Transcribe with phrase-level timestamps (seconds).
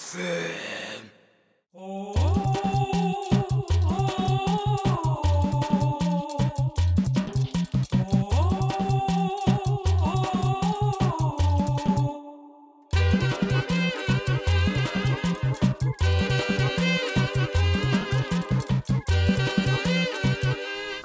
[0.00, 0.89] です。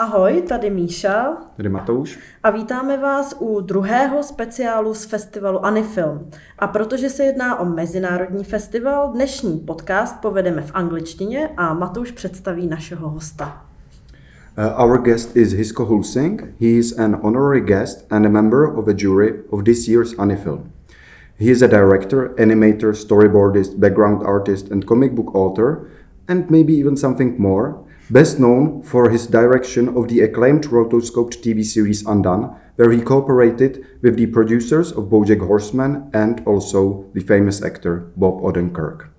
[0.06, 1.38] Ahoj, tady Míša.
[1.58, 2.20] Tady Matouš.
[2.44, 6.30] A vítáme vás u druhého speciálu z festivalu Anifilm.
[6.60, 12.68] A protože se jedná o mezinárodní festival, dnešní podcast povedeme v angličtině a Matouš představí
[12.68, 13.66] našeho hosta.
[14.58, 16.42] Uh, our guest is Hisko Hulsing.
[16.42, 20.64] He is an honorary guest and a member of a jury of this year's Anifilm.
[21.40, 25.78] He is a director, animator, storyboardist, background artist, and comic book author,
[26.28, 31.64] and maybe even something more, best known for his direction of the acclaimed rotoscoped TV
[31.64, 37.64] series Undone, where he cooperated with the producers of BoJack Horseman and also the famous
[37.64, 39.10] actor Bob Odenkirk.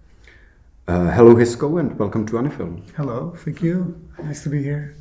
[0.86, 2.82] Uh, hello, Hisko, and welcome to Anifilm.
[2.96, 4.00] Hello, thank you.
[4.22, 4.94] Nice to be here.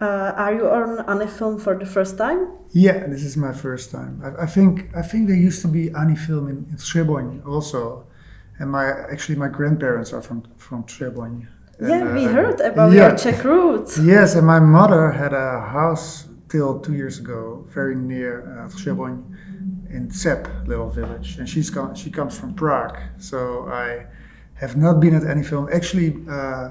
[0.00, 2.48] Uh, are you on Anifilm for the first time?
[2.72, 4.20] Yeah, this is my first time.
[4.24, 8.04] I, I think I think there used to be Anifilm in, in Třeboň also,
[8.58, 11.46] and my actually my grandparents are from from Třeboň.
[11.80, 13.08] Yeah, And, we uh, heard about yeah.
[13.08, 13.98] your Czech roots.
[13.98, 18.68] Yes, and my mother had a house till two years ago, very near uh,
[19.90, 22.98] in Cep, little village, and she's she comes from Prague.
[23.18, 24.06] So I
[24.54, 25.72] have not been at Anifilm.
[25.72, 26.70] Actually, uh,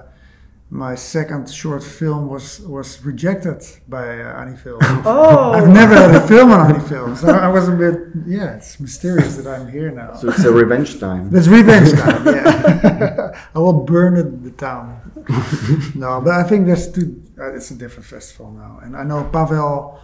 [0.71, 4.79] my second short film was was rejected by uh, Anifilm.
[5.05, 8.55] Oh, I've never had a film on Anifilm, so I was a bit yeah.
[8.55, 10.15] It's mysterious that I'm here now.
[10.15, 11.29] So it's a revenge time.
[11.29, 12.25] That's revenge time.
[12.25, 15.01] Yeah, I will burn it, the town.
[15.93, 17.21] no, but I think there's two.
[17.37, 19.99] Uh, it's a different festival now, and I know Pavel,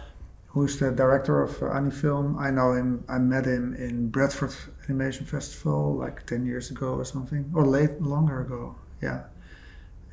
[0.48, 2.38] who's the director of uh, Anifilm.
[2.38, 3.04] I know him.
[3.08, 8.02] I met him in Bradford Animation Festival like ten years ago or something, or late
[8.02, 8.76] longer ago.
[9.00, 9.24] Yeah,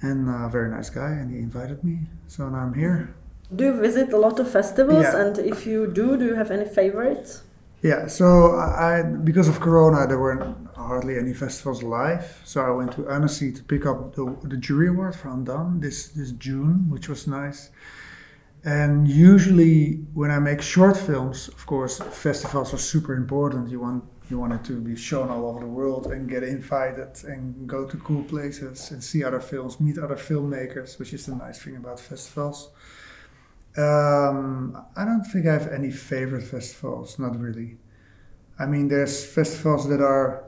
[0.02, 3.16] and a very nice guy, and he invited me, so now I'm here.
[3.56, 5.04] do you visit a lot of festivals?
[5.04, 5.22] Yeah.
[5.22, 7.44] And if you do, do you have any favorites?
[7.82, 10.44] Yeah, so I because of Corona, there weren't
[10.76, 12.42] hardly any festivals live.
[12.44, 16.08] So I went to Annecy to pick up the, the jury award for Undone this
[16.08, 17.70] this June, which was nice.
[18.64, 23.70] And usually, when I make short films, of course, festivals are super important.
[23.70, 27.68] You want you wanted to be shown all over the world and get invited and
[27.68, 31.62] go to cool places and see other films, meet other filmmakers, which is the nice
[31.62, 32.70] thing about festivals.
[33.78, 37.78] Um, I don't think I have any favorite festivals, not really.
[38.58, 40.46] I mean, there's festivals that are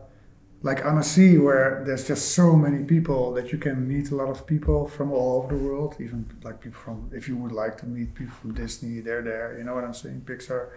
[0.64, 4.48] like Annecy, where there's just so many people that you can meet a lot of
[4.48, 7.86] people from all over the world, even like people from, if you would like to
[7.86, 10.70] meet people from Disney, they're there, you know what I'm saying, Pixar.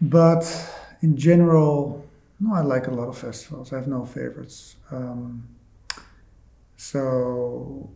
[0.00, 0.44] But
[1.02, 2.04] in general,
[2.40, 3.72] no, I like a lot of festivals.
[3.72, 4.76] I have no favorites.
[4.90, 5.42] Um,
[6.76, 7.90] so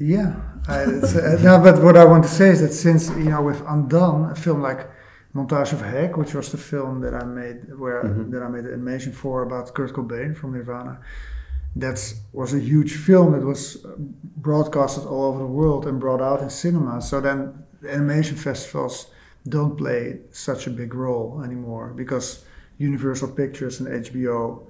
[0.00, 0.34] yeah,
[0.68, 3.60] I, uh, no, but what I want to say is that since you know with
[3.66, 4.88] Undone, a film like
[5.34, 8.30] Montage of Heck, which was the film that I made where Mhm.
[8.32, 10.98] that I made the animation for about Kurt Cobain from Nirvana,
[11.76, 11.98] that
[12.32, 13.90] was a huge film that was uh,
[14.36, 17.00] broadcasted all over the world and brought out in cinema.
[17.00, 17.38] So then
[17.82, 19.06] the animation festivals
[19.48, 22.44] don't play such a big role anymore because
[22.78, 24.62] Universal Pictures and HBO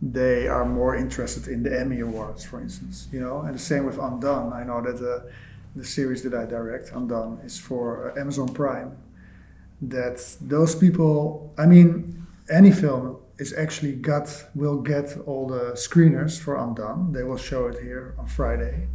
[0.00, 3.40] they are more interested in the Emmy Awards, for instance, you know.
[3.40, 4.52] And the same with Undone.
[4.52, 5.30] I know that the,
[5.74, 8.96] the series that I direct, Undone, is for uh, Amazon Prime.
[9.82, 16.56] That those people, I mean, Anifilm is actually got will get all the screeners for
[16.56, 17.12] Undone.
[17.12, 18.88] They will show it here on Friday.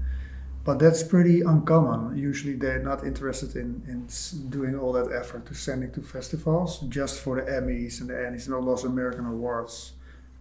[0.65, 2.17] But that's pretty uncommon.
[2.17, 4.07] Usually, they're not interested in, in
[4.49, 8.47] doing all that effort to sending to festivals just for the Emmys and the Annies
[8.47, 9.93] and all those American awards.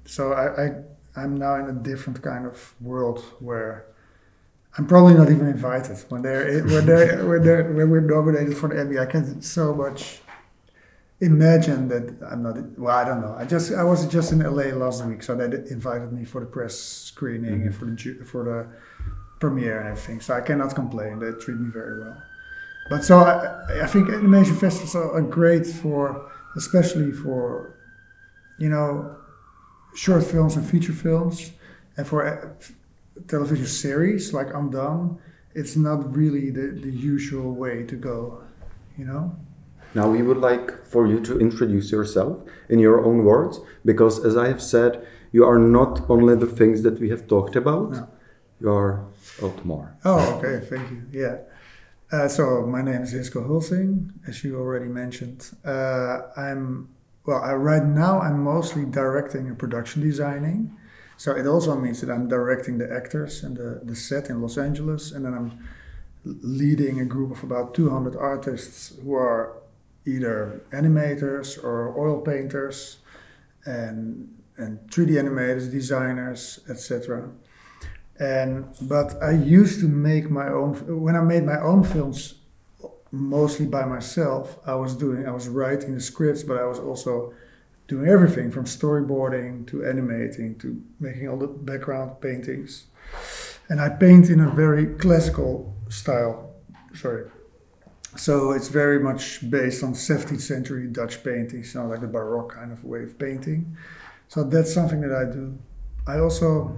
[0.04, 0.72] So I, I
[1.16, 3.86] I'm now in a different kind of world where
[4.78, 8.68] I'm probably not even invited when they're when they when they when we're nominated for
[8.68, 8.98] the Emmy.
[8.98, 10.20] I can so much
[11.20, 12.78] imagine that I'm not.
[12.78, 13.34] Well, I don't know.
[13.36, 16.46] I just I was just in LA last week, so they invited me for the
[16.46, 17.66] press screening mm-hmm.
[17.66, 18.66] and for the for the
[19.42, 20.18] premiere and everything.
[20.24, 21.12] So I cannot complain.
[21.22, 22.18] They treat me very well.
[22.90, 26.00] But so I, I think animation festivals are great for,
[26.62, 27.42] especially for,
[28.62, 28.88] you know,
[30.04, 31.36] short films and feature films,
[31.96, 32.34] and for uh,
[33.32, 35.18] television series like I'm Undone.
[35.60, 38.16] It's not really the, the usual way to go,
[38.98, 39.24] you know.
[39.98, 42.34] Now we would like for you to introduce yourself
[42.72, 43.54] in your own words,
[43.84, 44.92] because as I have said,
[45.36, 48.08] you are not only the things that we have talked about, No.
[48.62, 49.04] You are
[49.40, 49.96] a lot more.
[50.04, 51.02] Oh, okay, thank you.
[51.10, 51.38] Yeah.
[52.12, 55.50] Uh, so my name is Hisko Hulsing, as you already mentioned.
[55.64, 56.88] Uh, I'm
[57.26, 57.42] well.
[57.42, 60.76] I, right now, I'm mostly directing and production designing,
[61.16, 64.58] So it also means that I'm directing the actors and the, the set in Los
[64.58, 65.50] Angeles, and then I'm
[66.24, 69.56] leading a group of about 200 artists who are
[70.04, 72.98] either animators or oil painters
[73.64, 77.30] and and 3D animators, designers, etc.
[78.18, 82.34] And but I used to make my own when I made my own films
[83.10, 84.58] mostly by myself.
[84.66, 87.34] I was doing I was writing the scripts, but I was also
[87.88, 92.84] doing everything from storyboarding to animating to making all the background paintings.
[93.68, 96.54] And I paint in a very classical style.
[96.94, 97.24] Sorry.
[98.16, 102.52] So it's very much based on 17th century Dutch paintings, you know, like the Baroque
[102.52, 103.76] kind of way of painting.
[104.28, 105.58] So that's something that I do.
[106.06, 106.74] I also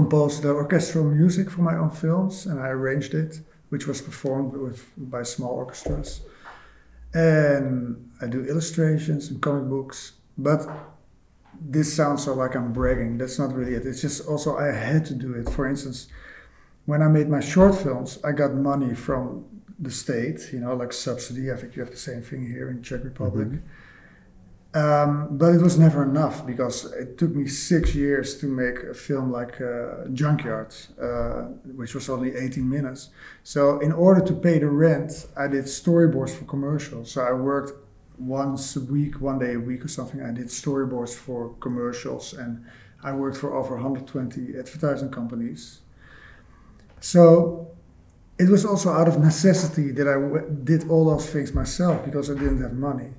[0.00, 3.40] composed the orchestral music for my own films and I arranged it,
[3.70, 4.78] which was performed with
[5.14, 6.20] by small orchestras.
[7.14, 7.74] And
[8.20, 9.98] I do illustrations and comic books,
[10.36, 10.60] but
[11.76, 13.16] this sounds so like I'm bragging.
[13.16, 13.86] That's not really it.
[13.86, 15.48] It's just also I had to do it.
[15.56, 15.98] For instance,
[16.84, 19.46] when I made my short films, I got money from
[19.86, 21.50] the state, you know, like subsidy.
[21.50, 23.48] I think you have the same thing here in Czech Republic.
[23.48, 23.85] Mm-hmm.
[24.76, 28.92] Um, but it was never enough because it took me six years to make a
[28.92, 31.44] film like uh, Junkyard, uh,
[31.80, 33.08] which was only 18 minutes.
[33.42, 37.12] So, in order to pay the rent, I did storyboards for commercials.
[37.12, 37.72] So, I worked
[38.18, 40.20] once a week, one day a week or something.
[40.20, 42.62] I did storyboards for commercials and
[43.02, 45.80] I worked for over 120 advertising companies.
[47.00, 47.70] So,
[48.38, 52.30] it was also out of necessity that I w- did all those things myself because
[52.30, 53.14] I didn't have money.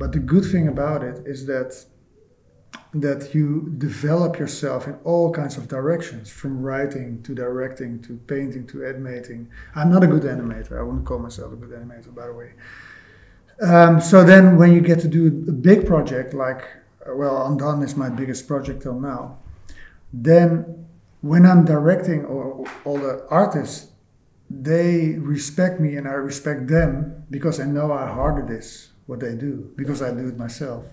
[0.00, 1.84] But the good thing about it is that
[2.94, 8.66] that you develop yourself in all kinds of directions, from writing to directing to painting
[8.68, 9.48] to animating.
[9.76, 10.78] I'm not a good animator.
[10.78, 12.50] I wouldn't call myself a good animator, by the way.
[13.60, 16.62] Um, so then, when you get to do a big project like,
[17.06, 19.38] well, Undone is my biggest project till now,
[20.14, 20.86] then
[21.20, 23.88] when I'm directing all, all the artists,
[24.48, 29.20] they respect me and I respect them because I know how hard it is what
[29.20, 30.86] they do because I do it myself.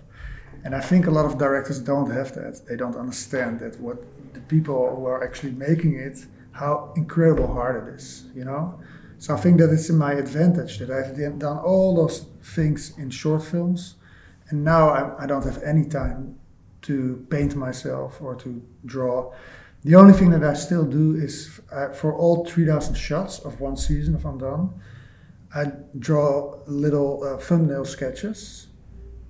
[0.64, 2.66] And I think a lot of directors don't have that.
[2.68, 7.88] They don't understand that what the people who are actually making it, how incredible hard
[7.88, 8.80] it is, you know?
[9.20, 13.10] So I think that it's in my advantage that I've done all those things in
[13.10, 13.96] short films.
[14.50, 16.38] And now I, I don't have any time
[16.84, 19.34] to paint myself or to draw.
[19.84, 23.78] The only thing that I still do is uh, for all 3,000 shots of one
[23.78, 24.74] season of Undone,
[25.54, 28.68] I draw little uh, thumbnail sketches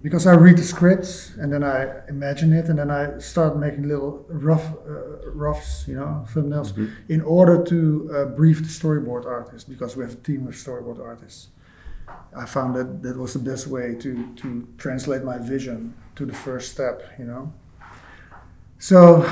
[0.02, 3.88] because I read the scripts and then I imagine it and then I start making
[3.88, 7.12] little rough uh, roughs, you know, thumbnails mm-hmm.
[7.12, 11.00] in order to uh, brief the storyboard artist because we have a team of storyboard
[11.00, 11.50] artists.
[12.36, 16.34] I found that that was the best way to to translate my vision to the
[16.34, 17.54] first step, you know.
[18.80, 19.30] So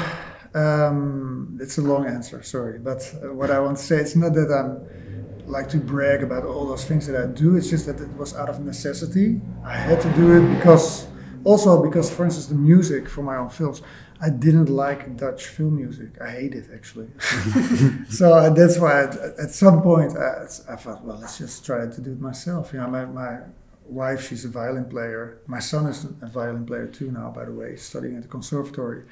[0.53, 4.33] um, it's a long answer, sorry, but uh, what I want to say it's not
[4.33, 5.04] that I'm
[5.47, 7.55] like to brag about all those things that I do.
[7.55, 9.41] It's just that it was out of necessity.
[9.63, 11.07] I had to do it because,
[11.43, 13.81] also because, for instance, the music for my own films,
[14.21, 16.21] I didn't like Dutch film music.
[16.21, 17.09] I hate it actually.
[18.09, 19.05] so uh, that's why I,
[19.43, 22.71] at some point I, I, thought, well, let's just try to do it myself.
[22.73, 23.39] You know, my, my
[23.87, 25.39] wife, she's a violin player.
[25.47, 29.03] My son is a violin player too now, by the way, studying at the conservatory.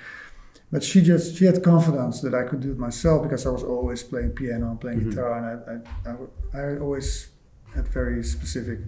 [0.74, 3.64] But she just she had confidence that I could do it myself because I was
[3.64, 5.12] always playing piano and playing mm-hmm.
[5.12, 7.28] guitar, and I, I, I, I always
[7.76, 8.80] had very specific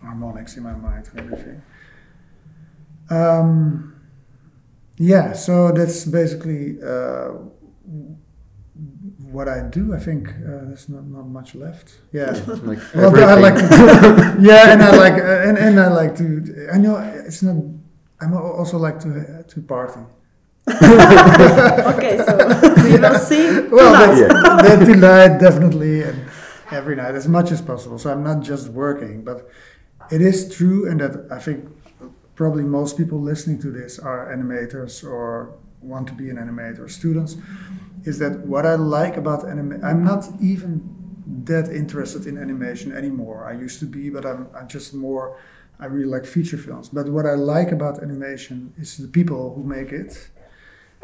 [0.00, 1.62] harmonics in my mind and everything.
[3.10, 4.00] Um,
[4.96, 7.30] yeah, so that's basically uh,
[9.18, 9.92] what I do.
[9.92, 11.98] I think uh, there's not, not much left.
[12.12, 12.30] Yeah,
[12.62, 16.68] like well, I like to, yeah, and I like uh, and, and I like to.
[16.72, 17.56] I know it's not.
[18.20, 19.98] I'm also like to to party.
[20.70, 22.36] okay, so
[22.84, 24.62] we will see well, tonight.
[24.62, 26.24] Then, then tonight, definitely, and
[26.70, 27.98] every night as much as possible.
[27.98, 29.50] So I'm not just working, but
[30.10, 31.68] it is true, and that I think
[32.34, 37.36] probably most people listening to this are animators or want to be an animator, students.
[38.04, 39.84] Is that what I like about anime?
[39.84, 40.82] I'm not even
[41.44, 43.46] that interested in animation anymore.
[43.46, 45.38] I used to be, but I'm, I'm just more.
[45.78, 46.88] I really like feature films.
[46.88, 50.30] But what I like about animation is the people who make it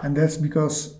[0.02, 0.96] and that's because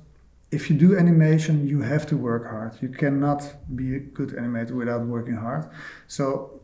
[0.50, 2.73] if you do animation, you have to work hard.
[2.80, 3.42] You cannot
[3.76, 5.71] be a good animator without working hard.
[6.09, 6.61] So,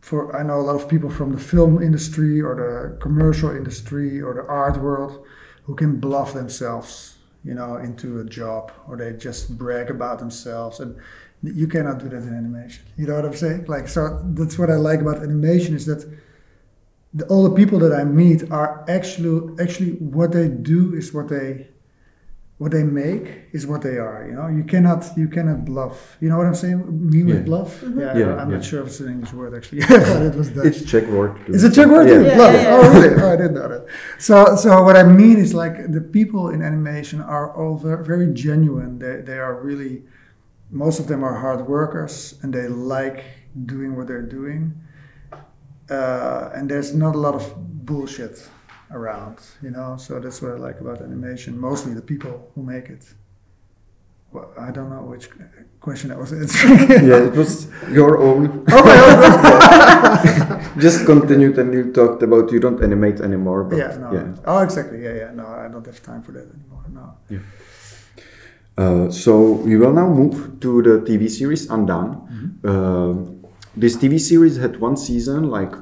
[0.00, 4.20] for I know a lot of people from the film industry or the commercial industry
[4.20, 5.24] or the art world
[5.64, 10.80] who can bluff themselves, you know, into a job or they just brag about themselves
[10.80, 10.96] and
[11.44, 12.84] you cannot do that in animation.
[12.96, 13.66] You know what I'm saying?
[13.66, 16.04] Like so that's what I like about animation is that
[17.14, 21.28] the, all the people that I meet are actually actually what they do is what
[21.28, 21.68] they
[22.58, 24.24] what they make is what they are.
[24.28, 26.16] You know, you cannot you cannot bluff.
[26.20, 26.78] You know what I'm saying?
[27.10, 27.42] Me with Yeah.
[27.42, 27.80] bluff.
[27.80, 28.00] Mm-hmm.
[28.00, 28.56] Yeah, Yeah, I'm yeah.
[28.56, 29.82] not sure if it's an English word actually.
[30.28, 30.66] It was Dutch.
[30.66, 31.32] It's Czech word.
[31.44, 31.52] too.
[31.54, 32.06] It's a Czech word.
[32.08, 32.20] Yeah.
[32.20, 32.54] Yeah, Bluff.
[32.54, 33.00] yeah, Oh, yeah.
[33.02, 33.22] really?
[33.22, 33.86] Oh, I didn't know that.
[34.18, 38.32] So, so what I mean is like the people in animation are all ver- very
[38.32, 38.98] genuine.
[39.00, 40.04] They, they are really,
[40.70, 43.24] most of them are hard workers and they like
[43.66, 44.74] doing what they're doing.
[45.92, 47.44] Uh, and there's not a lot of
[47.84, 48.48] bullshit
[48.90, 49.96] around, you know.
[49.98, 51.58] So that's what I like about animation.
[51.58, 53.04] Mostly the people who make it.
[54.32, 55.28] Well, I don't know which
[55.80, 56.90] question that was answering.
[57.10, 58.64] yeah, it was your own.
[60.78, 63.64] Just continued and you talked about you don't animate anymore.
[63.64, 64.34] But yeah, no.
[64.46, 65.04] Oh, exactly.
[65.04, 65.30] Yeah, yeah.
[65.32, 66.84] No, I don't have time for that anymore.
[66.88, 67.18] No.
[68.78, 72.58] Uh, so we will now move to the TV series Undone.
[72.64, 73.41] Uh,
[73.76, 75.74] this TV series had one season, like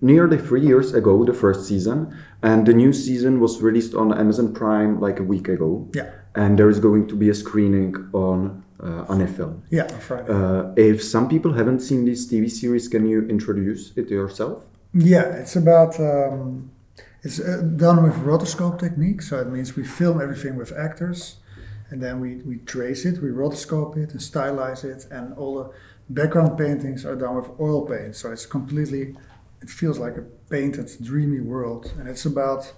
[0.00, 4.52] nearly three years ago, the first season, and the new season was released on Amazon
[4.52, 5.88] Prime like a week ago.
[5.94, 6.10] Yeah.
[6.34, 9.62] And there is going to be a screening on uh, Anifilm.
[9.70, 10.32] Yeah, Friday.
[10.32, 14.64] Uh, if some people haven't seen this TV series, can you introduce it yourself?
[14.92, 16.70] Yeah, it's about um,
[17.22, 19.22] it's uh, done with rotoscope technique.
[19.22, 21.36] So it means we film everything with actors,
[21.90, 25.70] and then we, we trace it, we rotoscope it, and stylize it, and all the
[26.10, 28.16] background paintings are done with oil paint.
[28.16, 29.14] So it's completely,
[29.60, 32.72] it feels like a painted, dreamy world, and it's about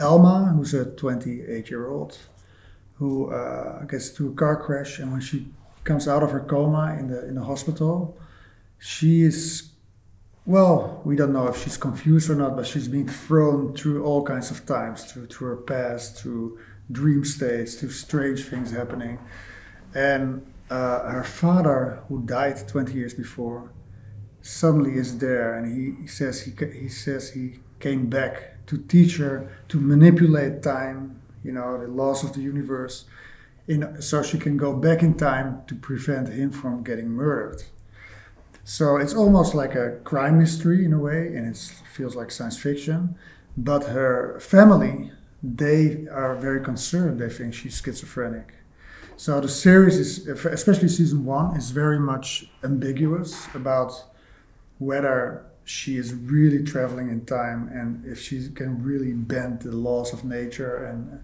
[0.00, 2.18] Alma, who's a 28 year old,
[2.94, 5.48] who uh, gets into a car crash, and when she
[5.84, 8.18] comes out of her coma in the in the hospital,
[8.78, 9.70] she is
[10.44, 14.22] well, we don't know if she's confused or not, but she's being thrown through all
[14.22, 16.58] kinds of times, through through her past, through
[16.92, 19.18] dream states, through strange things happening.
[19.94, 23.70] And uh, her father, who died 20 years before,
[24.42, 25.66] suddenly is there, and
[26.00, 31.52] he, says he he says he came back to teach her to manipulate time, you
[31.52, 33.04] know, the laws of the universe,
[33.68, 37.62] in, so she can go back in time to prevent him from getting murdered.
[38.64, 41.56] So it's almost like a crime mystery in a way, and it
[41.92, 43.16] feels like science fiction.
[43.56, 47.20] But her family, they are very concerned.
[47.20, 48.54] They think she's schizophrenic.
[49.16, 53.92] So the series is, especially season one, is very much ambiguous about
[54.78, 60.12] whether she is really traveling in time and if she can really bend the laws
[60.12, 61.20] of nature and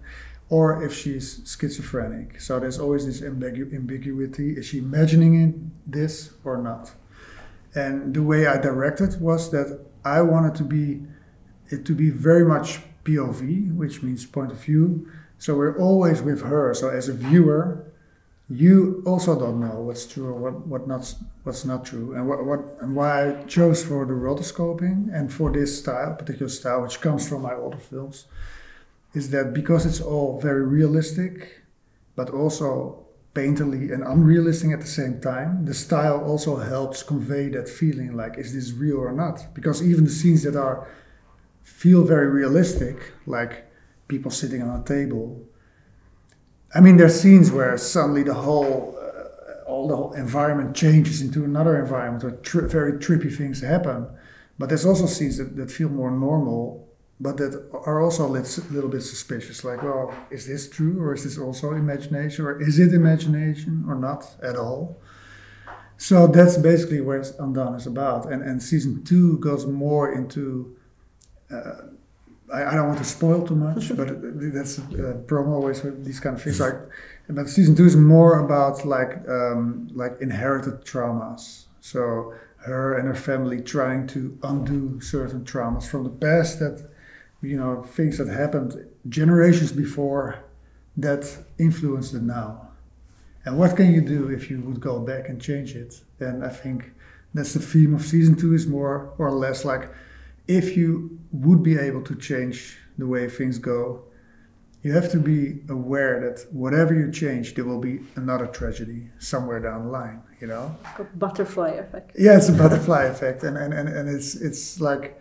[0.49, 2.41] or if she's schizophrenic.
[2.41, 4.57] So there's always this ambigu- ambiguity.
[4.57, 6.91] Is she imagining it, this or not?
[7.73, 11.01] And the way I directed was that I wanted to be
[11.69, 15.09] it to be very much POV, which means point of view.
[15.43, 16.73] So we're always with her.
[16.73, 17.91] So as a viewer,
[18.49, 22.15] you also don't know what's true or what, what not what's not true.
[22.15, 26.47] And what, what and why I chose for the rotoscoping and for this style, particular
[26.47, 28.25] style, which comes from my older films,
[29.13, 31.61] is that because it's all very realistic,
[32.15, 37.67] but also painterly and unrealistic at the same time, the style also helps convey that
[37.67, 39.53] feeling like, is this real or not?
[39.53, 40.87] Because even the scenes that are
[41.63, 43.72] feel very realistic, like
[44.07, 45.47] people sitting on a table.
[46.75, 51.43] I mean, there's scenes where suddenly the whole, uh, all the whole environment changes into
[51.43, 54.07] another environment where tri- very trippy things happen.
[54.57, 56.87] But there's also scenes that, that feel more normal,
[57.19, 59.63] but that are also a lit- little bit suspicious.
[59.63, 63.95] Like, well, is this true or is this also imagination or is it imagination or
[63.95, 64.99] not at all?
[65.97, 68.31] So that's basically what Undone is about.
[68.31, 70.75] And, and season two goes more into
[71.51, 71.92] uh,
[72.53, 74.07] I, I don't want to spoil too much, but
[74.53, 76.59] that's a promo always with these kind of things.
[76.59, 76.75] Like,
[77.29, 81.65] but season two is more about like um, like inherited traumas.
[81.81, 86.89] So her and her family trying to undo certain traumas from the past that
[87.41, 90.43] you know things that happened generations before
[90.95, 91.23] that
[91.57, 92.69] influence the now.
[93.45, 96.01] And what can you do if you would go back and change it?
[96.19, 96.91] And I think
[97.33, 99.89] that's the theme of season two is more or less like
[100.47, 104.03] if you would be able to change the way things go,
[104.83, 109.59] you have to be aware that whatever you change, there will be another tragedy somewhere
[109.59, 110.75] down the line, you know?
[111.15, 112.11] Butterfly effect.
[112.17, 113.43] Yeah, it's a butterfly effect.
[113.43, 115.19] And, and, and, and it's, it's like,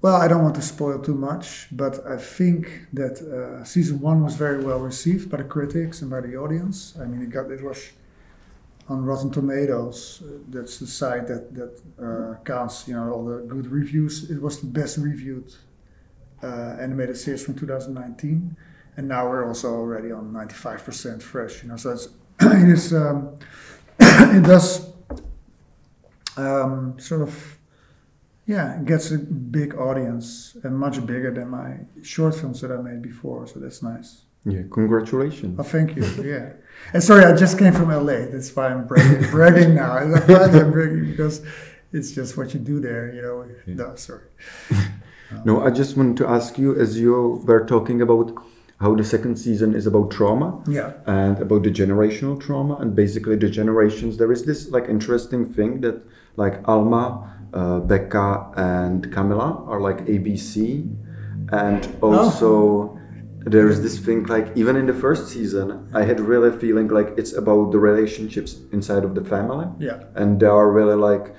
[0.00, 4.24] well, I don't want to spoil too much, but I think that uh, season one
[4.24, 6.94] was very well received by the critics and by the audience.
[7.00, 7.90] I mean, it got it was
[8.88, 10.22] on Rotten Tomatoes.
[10.24, 14.30] Uh, that's the site that that uh, counts, you know, all the good reviews.
[14.30, 15.54] It was the best reviewed
[16.42, 18.56] uh, animated series from 2019,
[18.96, 21.62] and now we're also already on 95% fresh.
[21.62, 22.08] You know, so it's
[22.40, 23.38] it is um,
[24.00, 24.92] it does
[26.36, 27.58] um, sort of
[28.46, 32.76] yeah, it gets a big audience and much bigger than my short films that I
[32.76, 33.46] made before.
[33.46, 34.22] So that's nice.
[34.44, 35.58] Yeah, congratulations.
[35.58, 36.04] Oh, thank you.
[36.22, 36.50] Yeah.
[36.92, 38.26] And sorry, I just came from LA.
[38.32, 39.92] That's why I'm bragging, bragging now.
[39.92, 40.10] I'm
[40.72, 41.42] bragging because
[41.92, 43.46] it's just what you do there, you know.
[43.66, 44.22] No, sorry.
[45.46, 48.34] No, I just wanted to ask you, as you were talking about
[48.80, 50.92] how the second season is about trauma Yeah.
[51.06, 54.18] and about the generational trauma and basically the generations.
[54.18, 56.02] There is this like interesting thing that
[56.36, 60.94] like Alma, uh, Becca, and Camilla are like ABC,
[61.50, 62.98] and also.
[62.98, 63.01] There
[63.50, 67.32] is this thing like even in the first season, I had really feeling like it's
[67.32, 70.04] about the relationships inside of the family Yeah.
[70.14, 71.34] and they are really like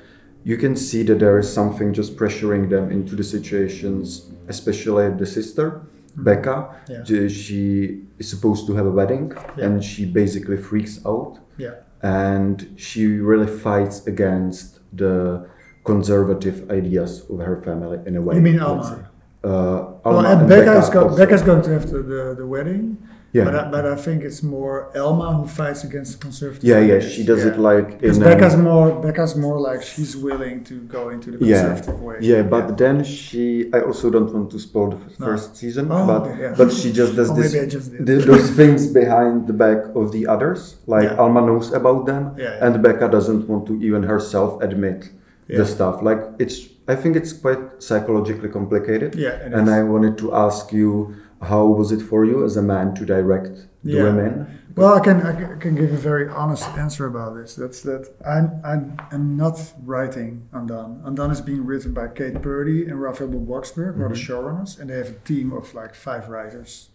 [0.45, 5.25] you can see that there is something just pressuring them into the situations especially the
[5.25, 6.23] sister mm-hmm.
[6.23, 6.57] becca
[6.89, 7.03] Yeah.
[7.29, 9.65] she is supposed to have a wedding Yeah.
[9.65, 11.75] and she basically freaks out Yeah.
[12.01, 15.47] and she really fights against the
[15.85, 19.09] conservative ideas of her family in a way You mean Alma?
[19.43, 19.49] Say.
[19.49, 21.17] uh, Well, Alma and Becca, is go- also.
[21.17, 22.97] Becca's going to have the, the, the wedding.
[23.33, 23.45] Yeah.
[23.45, 26.63] But I, but I think it's more Alma who fights against the conservative.
[26.63, 30.15] yeah yeah she does it like Because in Becca's a, more Becca's more like she's
[30.15, 32.17] willing to go into the yeah conservative way.
[32.21, 35.25] yeah but then she i also don't want to spoil the f- No.
[35.25, 36.53] first season Oh, but okay, yeah.
[36.55, 38.05] but she just does Or this just did.
[38.05, 41.21] th- those things behind the back of the others like Yeah.
[41.23, 42.65] alma knows about them Yeah, yeah.
[42.67, 44.99] and becca doesn't want to even herself admit
[45.47, 45.57] Yeah.
[45.59, 50.33] the stuff like it's i think it's quite psychologically complicated Yeah, and i wanted to
[50.33, 54.03] ask you how was it for you as a man to direct the Yeah.
[54.03, 57.55] women Well, I can I can- give a very honest answer about this.
[57.55, 61.01] That's that I'm I'm, I'm not writing Undone.
[61.05, 64.33] Undone is being written by Kate Purdy and Raphael Bob-Waksberg, who are the mm-hmm.
[64.33, 66.89] showrunners, and they have a team of like five writers.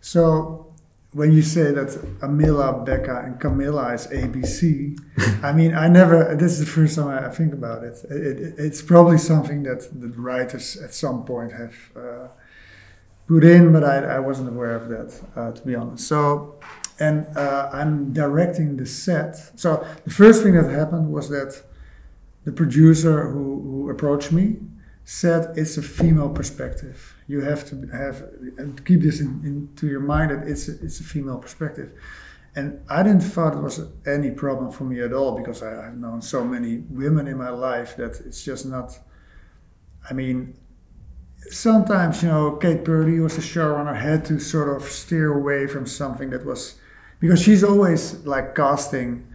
[0.00, 0.69] So
[1.12, 4.96] when you say that Alma, Becca, and Camilla is ABC,
[5.42, 6.36] I mean, I never.
[6.36, 8.04] This is the first time I think about it.
[8.10, 8.54] It, it.
[8.58, 12.28] It's probably something that the writers at some point have uh,
[13.26, 16.06] put in, but I, I wasn't aware of that, uh, to be honest.
[16.06, 16.60] So,
[17.00, 19.58] and uh, I'm directing the set.
[19.58, 21.60] So the first thing that happened was that
[22.44, 24.56] the producer who, who approached me
[25.10, 27.16] said it's a female perspective.
[27.26, 28.22] You have to have
[28.58, 31.90] and keep this in, into your mind that it's a, it's a female perspective.
[32.54, 35.96] And I didn't thought it was any problem for me at all because I, I've
[35.96, 38.96] known so many women in my life that it's just not.
[40.08, 40.56] I mean,
[41.50, 45.86] sometimes you know Kate Purdy was the showrunner had to sort of steer away from
[45.86, 46.76] something that was
[47.18, 49.26] because she's always like casting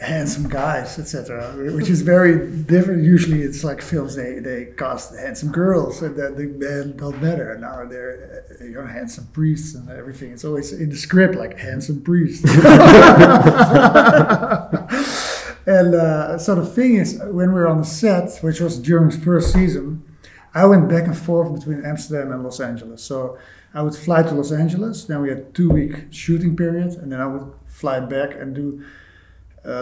[0.00, 3.02] handsome guys etc which is very different.
[3.02, 7.58] Usually it's like films they, they cast handsome girls and that they, they don't matter
[7.58, 10.32] now they're you know handsome priests and everything.
[10.32, 12.44] It's always in the script like handsome priest.
[15.68, 19.10] And uh, so the thing is when we were on the set which was during
[19.10, 20.02] the first season
[20.54, 23.02] I went back and forth between Amsterdam and Los Angeles.
[23.02, 23.38] So
[23.74, 27.20] I would fly to Los Angeles, then we had two week shooting period, and then
[27.20, 28.82] I would fly back and do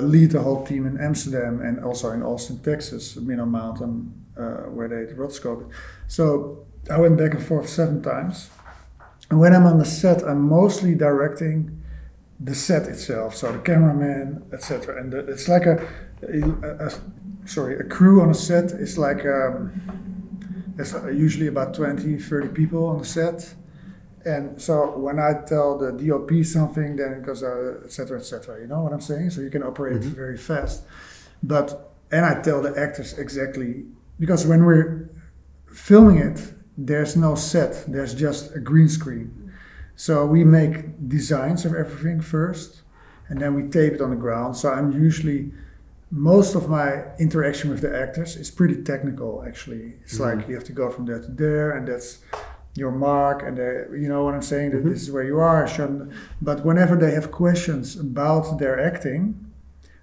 [0.00, 4.88] lead the whole team in Amsterdam and also in Austin, Texas, Minnow Mountain, uh, where
[4.88, 5.70] they rotoscoped.
[6.08, 8.50] So I went back and forth seven times.
[9.30, 11.82] And when I'm on the set, I'm mostly directing
[12.38, 15.00] the set itself, so the cameraman, etc.
[15.00, 15.76] And the, it's like a,
[16.22, 16.90] a, a,
[17.46, 19.24] sorry, a crew on a set is like.
[19.24, 20.06] Um,
[20.78, 23.54] usually about 20, 30 people on the set.
[24.26, 28.24] And so when I tell the DOP something, then it goes, uh, et cetera, et
[28.24, 28.60] cetera.
[28.60, 29.30] You know what I'm saying?
[29.30, 30.82] So you can operate very fast.
[31.44, 33.84] But, and I tell the actors exactly,
[34.18, 35.08] because when we're
[35.72, 36.42] filming it,
[36.76, 39.52] there's no set, there's just a green screen.
[39.94, 42.82] So we make designs of everything first,
[43.28, 44.56] and then we tape it on the ground.
[44.56, 45.52] So I'm usually
[46.10, 50.62] most of my interaction with the actors is pretty technical actually it's like you have
[50.62, 52.20] to go from there to there and that's
[52.76, 54.70] your mark and they, you know what i'm saying?
[54.70, 54.90] That mm-hmm.
[54.90, 55.66] this is where you are.
[55.66, 59.46] Shouldn't- but whenever they have questions about their acting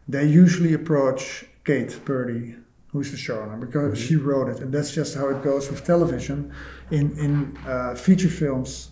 [0.07, 2.55] they usually approach kate purdy
[2.93, 4.07] who's the showrunner because mm-hmm.
[4.07, 4.59] she wrote it.
[4.59, 6.53] And that's just how it goes with television.
[6.91, 8.89] In in uh, feature films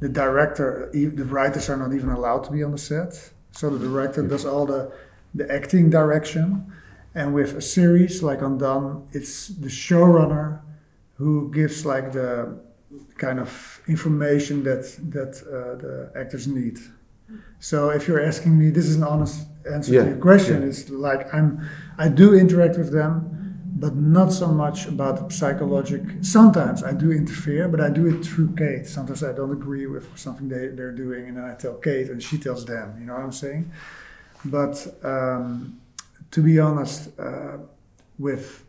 [0.00, 3.12] the director the writers are not even allowed to be on the set.
[3.52, 4.30] So the director mm-hmm.
[4.30, 4.92] does all the
[5.34, 6.72] the acting direction.
[7.14, 10.60] And with a series like Undone, it's the showrunner
[11.14, 12.58] who gives like the
[13.18, 16.78] kind of information that that uh, the actors need.
[17.58, 20.62] So if you're asking me, this is an honest answer Yeah, to your question.
[20.62, 20.68] yeah.
[20.68, 21.60] It's like I'm,
[21.98, 23.12] I do interact with them,
[23.80, 26.02] but not so much about the psychologic.
[26.20, 28.86] Sometimes I do interfere, but I do it through Kate.
[28.86, 32.22] Sometimes I don't agree with something they, they're doing, and then I tell Kate, and
[32.22, 32.94] she tells them.
[33.00, 33.72] You know what I'm saying?
[34.44, 35.80] But um,
[36.30, 37.58] to be honest, uh,
[38.18, 38.64] with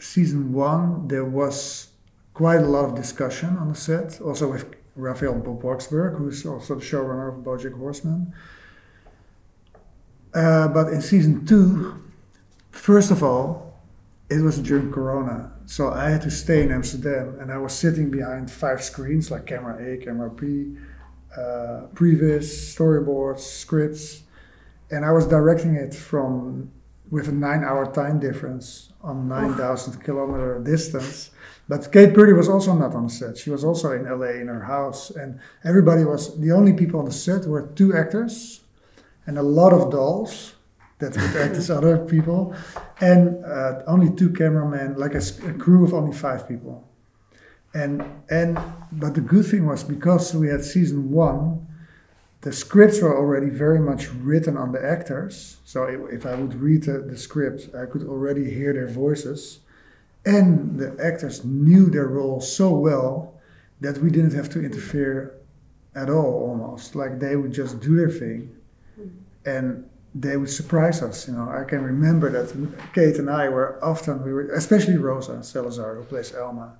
[0.00, 1.88] season one, there was
[2.34, 6.84] quite a lot of discussion on the set, also with Raphael Bob who's also the
[6.84, 8.34] showrunner of BoJack Horseman.
[10.34, 12.02] Uh, but in season two,
[12.70, 13.80] first of all,
[14.28, 18.10] it was during Corona, so I had to stay in Amsterdam, and I was sitting
[18.10, 20.76] behind five screens like camera A, camera B,
[21.36, 24.22] uh, previs, storyboards, scripts,
[24.90, 26.70] and I was directing it from
[27.10, 31.30] with a nine-hour time difference on 9,000 kilometer distance.
[31.68, 33.38] But Kate Purdy was also not on the set.
[33.38, 37.06] She was also in LA in her house, and everybody was the only people on
[37.06, 38.60] the set were two actors
[39.26, 40.54] and a lot of dolls
[40.98, 42.54] that would act as other people,
[43.00, 46.86] and uh, only two cameramen, like a, a, crew of only five people.
[47.72, 48.58] And and
[48.92, 51.66] but the good thing was because we had season one,
[52.42, 55.56] the scripts were already very much written on the actors.
[55.64, 59.60] So if, if I would read the, the script, I could already hear their voices,
[60.26, 63.34] and the actors knew their role so well
[63.80, 65.34] that we didn't have to interfere
[65.94, 68.54] at all almost like they would just do their thing
[68.98, 69.08] mm-hmm.
[69.44, 71.26] and they would surprise us.
[71.26, 72.54] You know, I can remember that
[72.94, 76.76] Kate and I were often we were, especially Rosa Salazar, who plays Alma.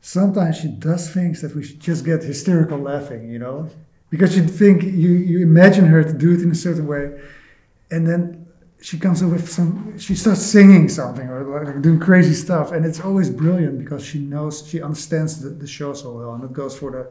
[0.00, 3.30] Sometimes she does things that we just get hysterical laughing.
[3.30, 3.70] You know,
[4.08, 7.20] because you think you you imagine her to do it in a certain way,
[7.90, 8.43] and then
[8.84, 9.98] she comes up with some.
[9.98, 14.18] She starts singing something or like doing crazy stuff, and it's always brilliant because she
[14.18, 17.04] knows she understands the, the show so well, and it goes for the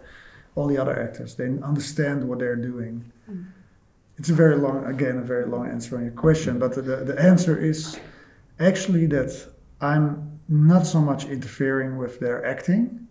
[0.56, 1.36] all the other actors.
[1.36, 3.12] They understand what they're doing.
[3.30, 3.46] Mm
[4.18, 7.20] it's a very long, again, a very long answer on your question, but the, the
[7.20, 8.00] answer is
[8.60, 9.50] actually that
[9.82, 13.08] I'm not so much interfering with their acting,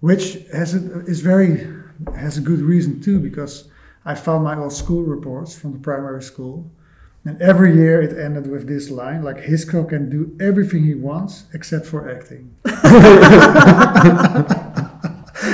[0.00, 1.68] which has a, is very
[2.16, 3.68] has a good reason too, because
[4.04, 6.70] I found my old school reports from the primary school,
[7.24, 11.44] and every year it ended with this line: like Hisko can do everything he wants
[11.52, 12.54] except for acting.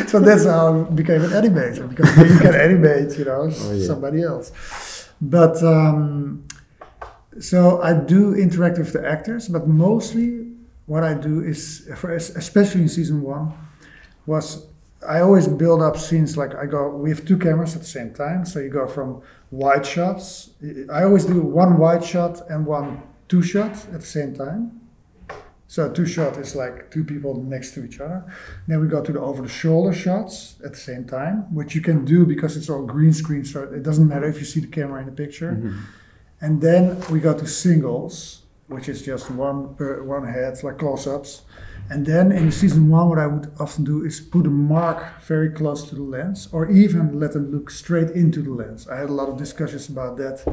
[0.09, 3.87] so that's how I became an animator because you can animate, you know, oh, yeah.
[3.87, 4.53] somebody else.
[5.21, 6.47] But um,
[7.41, 10.53] so I do interact with the actors, but mostly
[10.87, 13.53] what I do is, for, especially in season one,
[14.25, 14.67] was
[15.07, 16.89] I always build up scenes like I go.
[16.89, 20.51] We have two cameras at the same time, so you go from wide shots.
[20.93, 24.81] I always do one wide shot and one two shot at the same time
[25.69, 28.25] so two shot is like two people next to each other.
[28.69, 31.81] Then we go to the over the shoulder shots at the same time, which you
[31.81, 34.69] can do because it's all green screen, so it doesn't matter if you see the
[34.69, 35.53] camera in the picture.
[35.53, 35.79] Mm-hmm.
[36.41, 41.07] And then we go to singles, which is just one per one head, like close
[41.07, 41.43] ups.
[41.89, 45.51] And then in season one, what I would often do is put a mark very
[45.51, 48.89] close to the lens, or even let them look straight into the lens.
[48.89, 50.45] I had a lot of discussions about that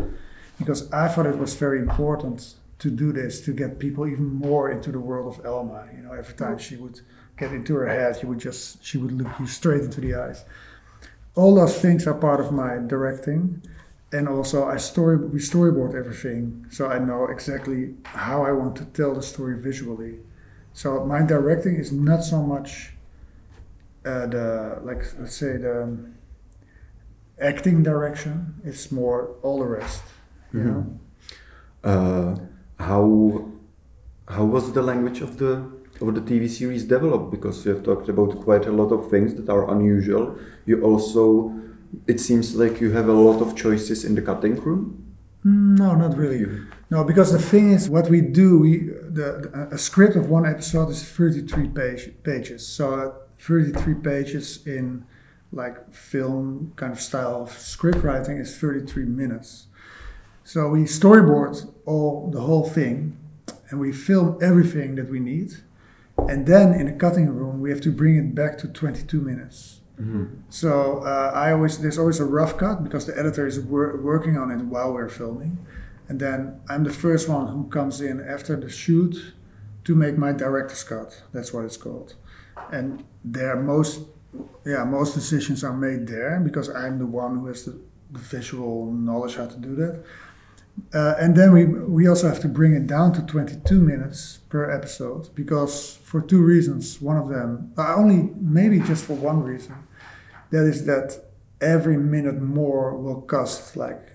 [0.59, 4.69] because I thought it was very important to do this to get people even more
[4.69, 5.87] into the world of Alma.
[5.95, 7.01] You know, every time she would
[7.37, 10.45] get into her head, she would just she would look you straight into the eyes.
[11.35, 13.63] All those things are part of my directing,
[14.11, 18.85] and also I story we storyboard everything, so I know exactly how I want to
[18.85, 20.19] tell the story visually.
[20.73, 22.93] So my directing is not so much
[24.05, 25.97] uh, the like let's say the
[27.39, 28.55] acting direction.
[28.63, 30.03] It's more all the rest.
[30.51, 30.69] You mm-hmm.
[30.69, 30.99] know.
[31.83, 32.35] Uh,
[32.79, 33.51] how
[34.27, 37.31] how was the language of the of the TV series developed?
[37.31, 40.37] Because you have talked about quite a lot of things that are unusual.
[40.65, 41.53] You also,
[42.07, 45.13] it seems like you have a lot of choices in the cutting room.
[45.43, 46.45] No, not really.
[46.89, 50.89] No, because the thing is, what we do, we the, a script of one episode
[50.89, 52.67] is thirty-three page, pages.
[52.67, 55.05] So thirty-three pages in
[55.51, 59.67] like film kind of style of script writing is thirty-three minutes.
[60.43, 63.17] So we storyboard all the whole thing,
[63.69, 65.53] and we film everything that we need,
[66.17, 69.79] and then in the cutting room we have to bring it back to 22 minutes.
[69.99, 70.25] Mm-hmm.
[70.49, 74.37] So uh, I always there's always a rough cut because the editor is wor- working
[74.37, 75.65] on it while we're filming,
[76.13, 79.33] and then I'm the first one who comes in after the shoot
[79.83, 81.23] to make my director's cut.
[81.33, 82.13] That's what it's called,
[82.71, 84.01] and there most
[84.63, 87.79] yeah most decisions are made there because I'm the one who has the,
[88.11, 90.03] the visual knowledge how to do that.
[90.93, 94.69] Uh, and then we, we also have to bring it down to 22 minutes per
[94.69, 97.01] episode because for two reasons.
[97.01, 99.75] One of them, uh, only maybe just for one reason,
[100.51, 101.25] that is that
[101.59, 104.12] every minute more will cost like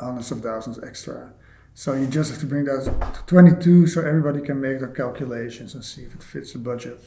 [0.00, 1.32] hundreds of thousands extra.
[1.74, 2.84] So you just have to bring that
[3.14, 6.98] to 22 so everybody can make their calculations and see if it fits the budget.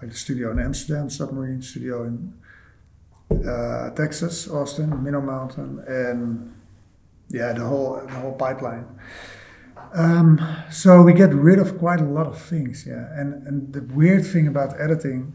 [0.00, 2.32] Like the studio in Amsterdam, submarine studio in
[3.46, 6.54] uh, Texas, Austin, Minnow Mountain, and
[7.28, 8.86] yeah, the whole the whole pipeline.
[9.92, 13.08] Um, so we get rid of quite a lot of things, yeah.
[13.12, 15.34] And and the weird thing about editing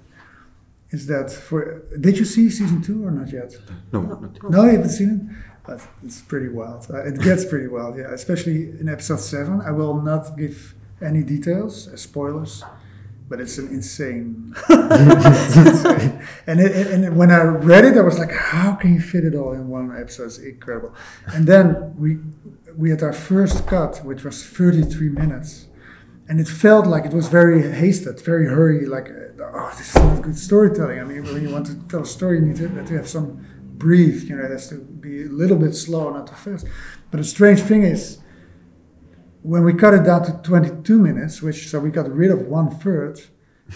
[0.90, 3.56] is that for did you see season two or not yet?
[3.92, 5.53] No, not No, you haven't seen it.
[5.68, 6.88] It's pretty wild.
[6.90, 8.12] Uh, it gets pretty wild, yeah.
[8.12, 9.62] Especially in episode seven.
[9.62, 12.64] I will not give any details, as spoilers,
[13.30, 14.54] but it's an insane.
[14.70, 16.28] it's insane.
[16.48, 19.36] And it, and when I read it, I was like, how can you fit it
[19.36, 20.26] all in one episode?
[20.26, 20.94] It's incredible.
[21.28, 22.20] And then we
[22.76, 25.68] we had our first cut, which was 33 minutes.
[26.28, 30.22] And it felt like it was very hasted, very hurry, like, oh, this is not
[30.22, 31.00] good storytelling.
[31.00, 33.46] I mean, when you want to tell a story, you need to, to have some
[33.84, 36.66] breathe, you know, it has to be a little bit slow, not too fast.
[37.12, 38.20] But the strange thing is,
[39.42, 42.70] when we cut it down to 22 minutes, which so we got rid of one
[42.84, 43.20] third,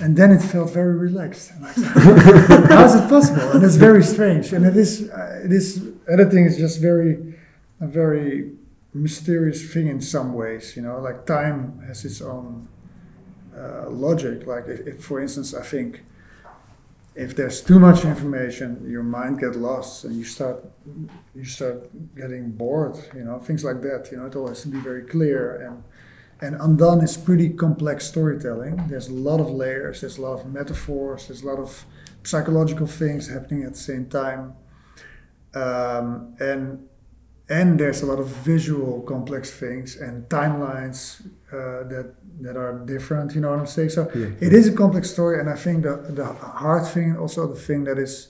[0.02, 1.52] and then it felt very relaxed.
[1.52, 1.86] And I said,
[2.72, 3.52] How is it possible?
[3.52, 4.54] And it's very strange.
[4.54, 5.44] And it is, uh,
[6.14, 7.12] editing is just very,
[7.82, 8.52] a very
[8.94, 10.76] mysterious thing in some ways.
[10.76, 12.68] You know, like time has its own
[13.58, 14.48] uh, logic.
[14.48, 16.04] Like if, if, for instance, I think
[17.18, 20.64] if there's too much information, your mind get lost and you start
[21.36, 22.96] you start getting bored.
[23.16, 24.10] You know, things like that.
[24.12, 25.84] You know, it always to be very clear and.
[26.40, 28.76] And Undone is pretty complex storytelling.
[28.90, 31.84] There's a lot of layers, there's a lot of metaphors, there's a lot of
[32.22, 34.54] psychological things happening at the same time.
[35.56, 36.88] Um, and
[37.50, 43.36] and there's a lot of visual complex things and timelines uh, that that are different.
[43.36, 43.90] You know what I'm saying?
[43.90, 44.28] So yeah.
[44.40, 47.84] it is a complex story, and I think the the hard thing, also the thing
[47.86, 48.30] that is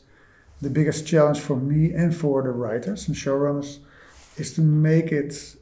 [0.61, 3.79] the biggest challenge for me and for the writers and showrunners,
[4.37, 5.55] is to make it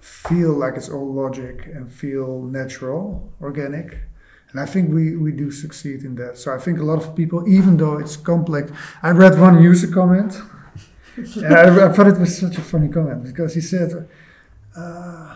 [0.00, 3.98] feel like it's all logic and feel natural, organic.
[4.50, 6.36] And I think we, we do succeed in that.
[6.36, 9.86] So I think a lot of people, even though it's complex, I read one user
[9.86, 10.34] comment
[11.16, 14.08] and I, I, thought it was such a funny comment because he said,
[14.76, 15.29] uh,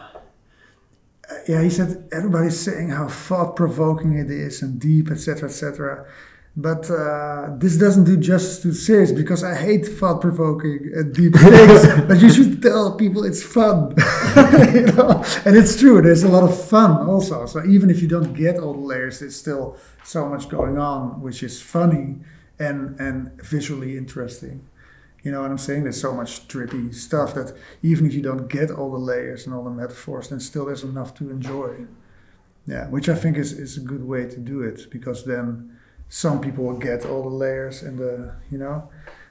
[1.48, 6.06] yeah, he said everybody's saying how thought-provoking it is and deep, etc., etc.
[6.56, 11.34] But uh, this doesn't do justice to the series because I hate thought-provoking and deep
[11.36, 11.86] things.
[12.06, 13.90] but you should tell people it's fun,
[14.72, 15.24] you know.
[15.44, 16.00] And it's true.
[16.00, 17.46] There's a lot of fun also.
[17.46, 21.20] So even if you don't get all the layers, there's still so much going on,
[21.20, 22.16] which is funny
[22.58, 24.64] and and visually interesting.
[25.24, 25.84] You know what I'm saying?
[25.84, 29.54] There's so much trippy stuff that even if you don't get all the layers and
[29.54, 31.86] all the metaphors, then still there's enough to enjoy.
[32.66, 36.40] Yeah, which I think is, is a good way to do it because then some
[36.40, 38.90] people will get all the layers and the, you know,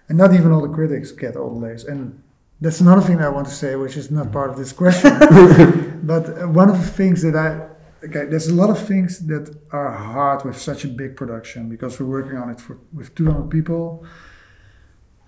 [0.10, 1.84] and not even all the critics get all the layers.
[1.84, 2.22] And
[2.60, 5.12] that's another thing that I want to say, which is not part of this question.
[6.04, 7.68] but uh, one of the things that I,
[8.06, 12.00] okay, there's a lot of things that are hard with such a big production because
[12.00, 14.06] we're working on it for, with 200 people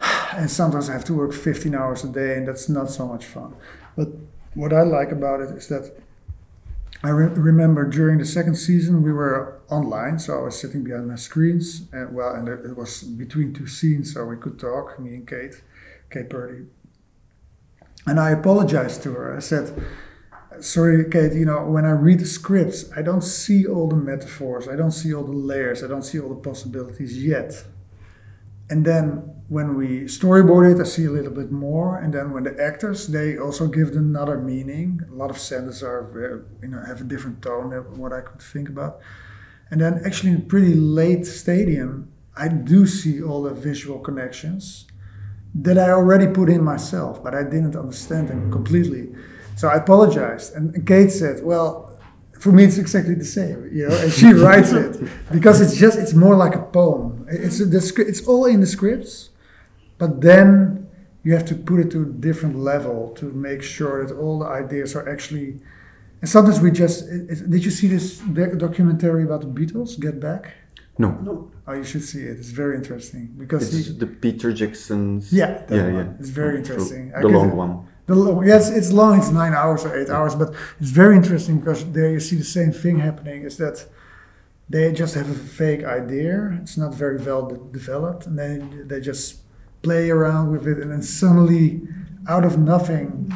[0.33, 3.25] and sometimes I have to work 15 hours a day, and that's not so much
[3.25, 3.55] fun.
[3.95, 4.09] But
[4.53, 5.95] what I like about it is that
[7.03, 11.07] I re- remember during the second season we were online, so I was sitting behind
[11.07, 15.15] my screens, and well, and it was between two scenes, so we could talk, me
[15.15, 15.61] and Kate,
[16.09, 16.65] Kate Purdy.
[18.07, 19.35] And I apologized to her.
[19.35, 19.71] I said,
[20.61, 21.33] "Sorry, Kate.
[21.33, 24.91] You know, when I read the scripts, I don't see all the metaphors, I don't
[24.91, 27.65] see all the layers, I don't see all the possibilities yet."
[28.69, 31.99] And then when we storyboard it, I see a little bit more.
[31.99, 35.01] And then when the actors, they also give it another meaning.
[35.11, 38.21] A lot of sentences are, very, you know, have a different tone than what I
[38.21, 39.01] could think about.
[39.69, 44.85] And then actually in a pretty late stadium, I do see all the visual connections
[45.53, 49.15] that I already put in myself, but I didn't understand them completely.
[49.55, 50.53] So I apologized.
[50.53, 51.95] And Kate said, well,
[52.39, 54.97] for me it's exactly the same you know and she writes it
[55.31, 58.67] because it's just it's more like a poem it's a, the it's all in the
[58.67, 59.29] scripts
[59.97, 60.87] but then
[61.23, 64.45] you have to put it to a different level to make sure that all the
[64.45, 65.59] ideas are actually
[66.21, 68.19] and sometimes we just it, it, did you see this
[68.57, 70.53] documentary about the beatles get back?
[70.97, 71.09] No.
[71.21, 71.51] No.
[71.67, 72.37] Oh you should see it.
[72.37, 76.07] It's very interesting because it's he, the peter jackson's yeah yeah yeah.
[76.19, 77.11] It's very oh, interesting.
[77.11, 77.87] The, the long one.
[78.05, 79.17] the, long, yes, it's long.
[79.19, 82.51] It's nine hours or eight hours, but it's very interesting because there you see the
[82.59, 83.43] same thing happening.
[83.43, 83.85] Is that
[84.69, 86.57] they just have a fake idea.
[86.61, 89.41] It's not very well de- developed, and then they just
[89.81, 91.81] play around with it, and then suddenly,
[92.27, 93.31] out of nothing,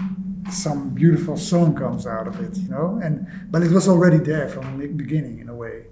[0.52, 2.58] some beautiful song comes out of it.
[2.58, 5.86] You know, and but it was already there from the beginning in a way.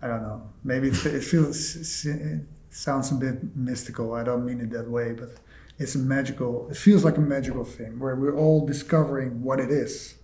[0.00, 0.42] I don't know.
[0.64, 4.14] Maybe it, it feels it sounds a bit mystical.
[4.14, 5.30] I don't mean it that way, but
[5.78, 9.70] it's a magical, it feels like a magical thing where we're all discovering what it
[9.70, 10.14] is.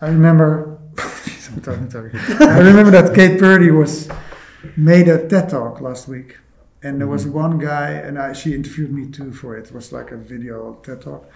[0.00, 2.18] I remember, I'm talking, talking.
[2.40, 4.08] I remember that Kate Purdy was
[4.76, 6.38] made a TED talk last week,
[6.82, 7.34] and there was mm-hmm.
[7.34, 9.68] one guy, and I, she interviewed me too for it.
[9.68, 11.30] It was like a video TED talk,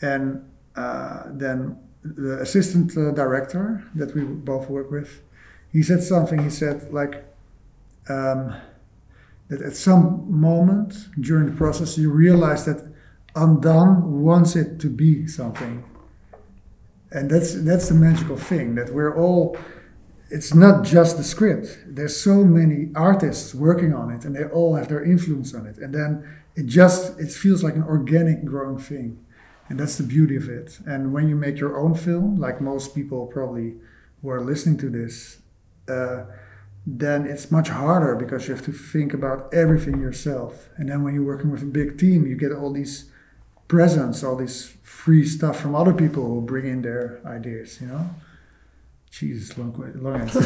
[0.00, 5.22] and uh, then the assistant uh, director that we both work with,
[5.72, 6.42] he said something.
[6.42, 7.24] He said like,
[8.08, 8.54] um,
[9.48, 12.86] that at some moment during the process you realize that
[13.34, 15.84] undone wants it to be something
[17.12, 19.56] and that's that's the magical thing that we're all
[20.30, 21.78] it's not just the script.
[21.86, 25.78] There's so many artists working on it and they all have their influence on it.
[25.78, 29.24] And then it just it feels like an organic growing thing.
[29.68, 30.78] And that's the beauty of it.
[30.86, 33.74] And when you make your own film like most people probably
[34.22, 35.38] who are listening to this
[35.88, 36.24] uh,
[36.86, 40.70] then it's much harder because you have to think about everything yourself.
[40.76, 43.10] And then when you're working with a big team you get all these
[43.74, 48.04] presents all this free stuff from other people who bring in their ideas you know
[49.18, 49.72] jesus long,
[50.04, 50.42] long answer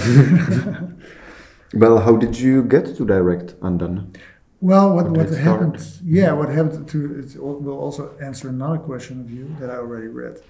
[1.74, 4.12] Well, how did you get to direct Undone?
[4.60, 5.80] Well, what, what happened?
[5.80, 6.02] start?
[6.04, 10.06] Yeah, what happened to it will also answer another question of you that I already
[10.06, 10.40] read,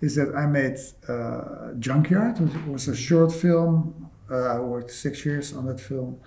[0.00, 2.40] is that I made uh, Junkyard.
[2.40, 4.08] It was a short film.
[4.30, 6.20] Uh, I worked six years on that film,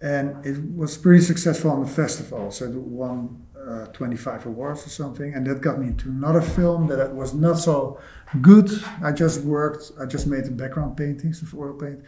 [0.00, 2.52] and it was pretty successful on the festival.
[2.52, 6.86] So it won uh, 25 awards or something, and that got me into another film
[6.88, 8.00] that was not so
[8.40, 8.70] good.
[9.02, 9.92] I just worked.
[10.00, 12.00] I just made the background paintings of oil paint.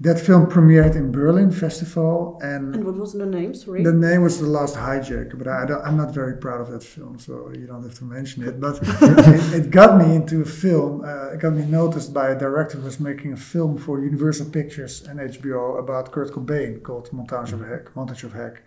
[0.00, 3.54] That film premiered in Berlin Festival, and And what was the name?
[3.54, 3.84] Sorry.
[3.84, 6.82] the name was The Last Hijack, but I don't, I'm not very proud of that
[6.82, 8.58] film, so you don't have to mention it.
[8.60, 11.04] But it, it got me into a film.
[11.04, 14.50] Uh, it got me noticed by a director who was making a film for Universal
[14.50, 17.84] Pictures and HBO about Kurt Cobain called Montage of Heck.
[17.94, 18.62] Montage of Heck.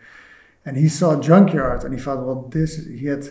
[0.68, 3.26] And he saw Junkyard and he thought, well, this, he had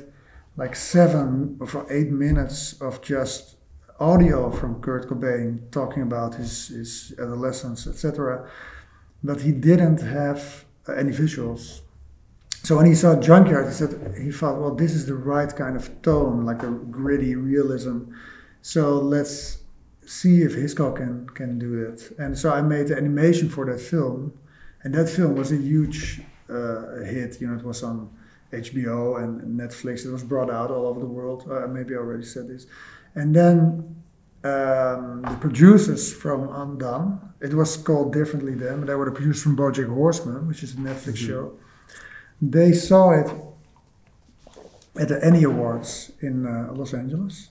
[0.57, 3.57] like seven or eight minutes of just
[4.01, 8.49] audio from Kurt Cobain talking about his, his adolescence, etc.
[9.22, 11.83] But he didn't have any visuals.
[12.62, 15.77] So when he saw Junkyard, he said he thought, well, this is the right kind
[15.77, 18.14] of tone, like a gritty realism.
[18.62, 19.59] So let's
[20.07, 22.12] see if Hisko can can do it.
[22.18, 24.33] And so I made the animation for that film,
[24.83, 27.41] and that film was a huge uh, hit.
[27.41, 28.11] You know, it was on
[28.53, 30.07] HBO and Netflix.
[30.07, 31.47] It was brought out all over the world.
[31.51, 32.67] Uh, maybe I already said this.
[33.15, 33.97] And then
[34.45, 39.43] um, the producers from Undone, it was called differently then, but they were the producers
[39.43, 41.53] from BoJack Horseman, which is a Netflix show.
[42.41, 43.31] They saw it
[44.99, 47.49] at the Annie Awards in uh, Los Angeles,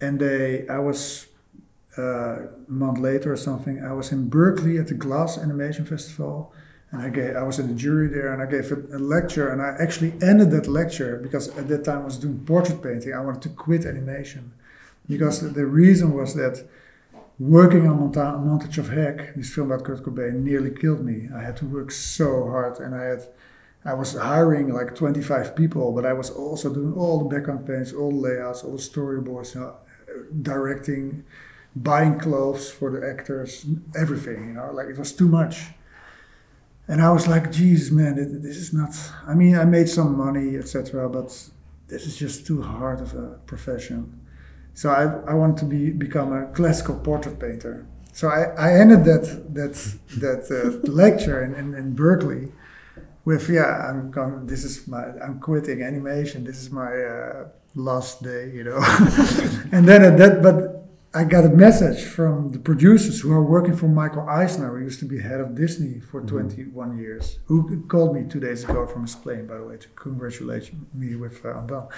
[0.00, 1.26] and they, I was
[1.96, 6.52] uh, a month later or something, I was in Berkeley at the GLAS Animation Festival,
[6.92, 9.48] and I gave, I was in the jury there, and I gave a, a lecture,
[9.48, 13.14] and I actually ended that lecture because at that time I was doing portrait painting.
[13.14, 14.52] I wanted to quit animation
[15.08, 16.68] because the, reason was that
[17.38, 21.28] working on Monta- Montage of Heck, this film about Kurt Cobain, nearly killed me.
[21.34, 23.26] I had to work so hard, and I had.
[23.84, 27.92] I was hiring like 25 people, but I was also doing all the background paints,
[27.92, 29.74] all the layouts, all the storyboards, you know,
[30.40, 31.24] directing,
[31.74, 35.64] buying clothes for the actors, everything, you know, like it was too much.
[36.88, 38.94] And I was like, Jesus, man, this is not.
[39.26, 41.28] I mean, I made some money, etc., but
[41.88, 44.20] this is just too hard of a profession.
[44.74, 47.86] So I, I want to be become a classical portrait painter.
[48.12, 49.74] So I, I ended that that
[50.18, 52.52] that uh, lecture in, in, in Berkeley
[53.24, 58.22] with yeah I'm going this is my I'm quitting animation this is my uh, last
[58.22, 58.76] day you know
[59.72, 60.81] and then at that but
[61.14, 64.98] I got a message from the producers who are working for Michael Eisner who used
[65.00, 69.02] to be head of Disney for 21 years who called me two days ago from
[69.02, 71.88] his plane by the way to congratulate me with uh, Undone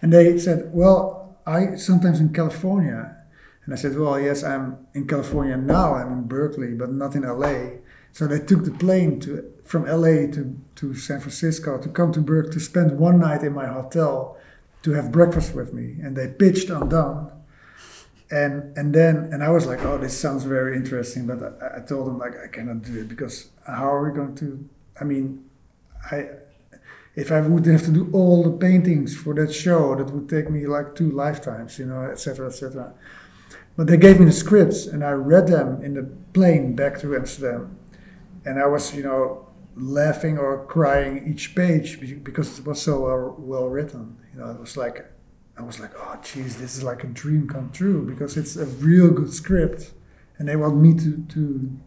[0.00, 3.16] and they said well I sometimes in California
[3.64, 7.22] and I said well yes I'm in California now I'm in Berkeley but not in
[7.22, 7.80] LA
[8.12, 12.20] so they took the plane to from LA to, to San Francisco to come to
[12.20, 14.38] Berkeley to spend one night in my hotel
[14.82, 15.96] to have breakfast with me.
[16.02, 17.30] And they pitched Undone.
[18.32, 21.26] And and then and I was like, oh, this sounds very interesting.
[21.26, 24.34] But I, I told them like I cannot do it because how are we going
[24.36, 24.68] to?
[25.00, 25.44] I mean,
[26.10, 26.28] I
[27.14, 30.50] if I would have to do all the paintings for that show, that would take
[30.50, 32.94] me like two lifetimes, you know, etc., etc.
[33.76, 37.14] But they gave me the scripts, and I read them in the plane back to
[37.14, 37.78] Amsterdam,
[38.44, 43.68] and I was, you know, laughing or crying each page because it was so well
[43.68, 44.16] written.
[44.32, 45.06] You know, it was like,
[45.62, 48.66] I was like, oh, geez, this is like a dream come true because it's a
[48.66, 49.92] real good script,
[50.38, 51.78] and they want me to to.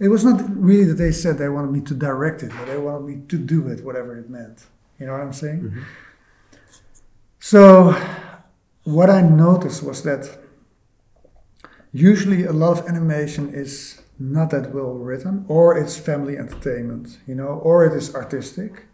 [0.00, 2.78] It was not really that they said they wanted me to direct it, but they
[2.78, 4.66] wanted me to do it, whatever it meant.
[4.98, 5.60] You know what I'm saying?
[5.60, 5.82] Mm-hmm.
[7.38, 7.92] So,
[8.84, 10.38] what I noticed was that
[11.92, 17.34] usually a lot of animation is not that well written, or it's family entertainment, you
[17.34, 18.86] know, or it is artistic,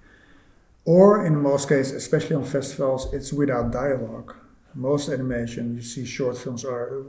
[0.87, 4.35] or in most cases, especially on festivals, it's without dialogue.
[4.75, 7.03] Most animation, you see short films are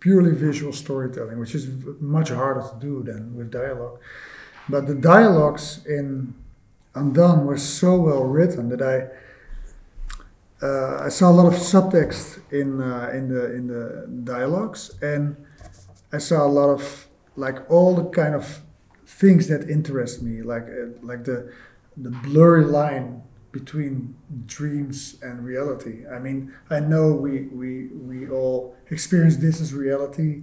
[0.00, 1.68] purely visual storytelling, which is
[2.00, 4.00] much harder to do than with dialogue.
[4.68, 6.34] But the dialogues in
[6.94, 9.08] Undone were so well written that I
[10.64, 15.36] uh, I saw a lot of subtext in uh, in the in the dialogues, and
[16.12, 18.60] I saw a lot of like all the kind of
[19.06, 21.52] things that interest me, like uh, like the
[21.96, 23.22] the blurry line
[23.52, 24.14] between
[24.46, 26.06] dreams and reality.
[26.06, 30.42] I mean, I know we we we all experience this as reality,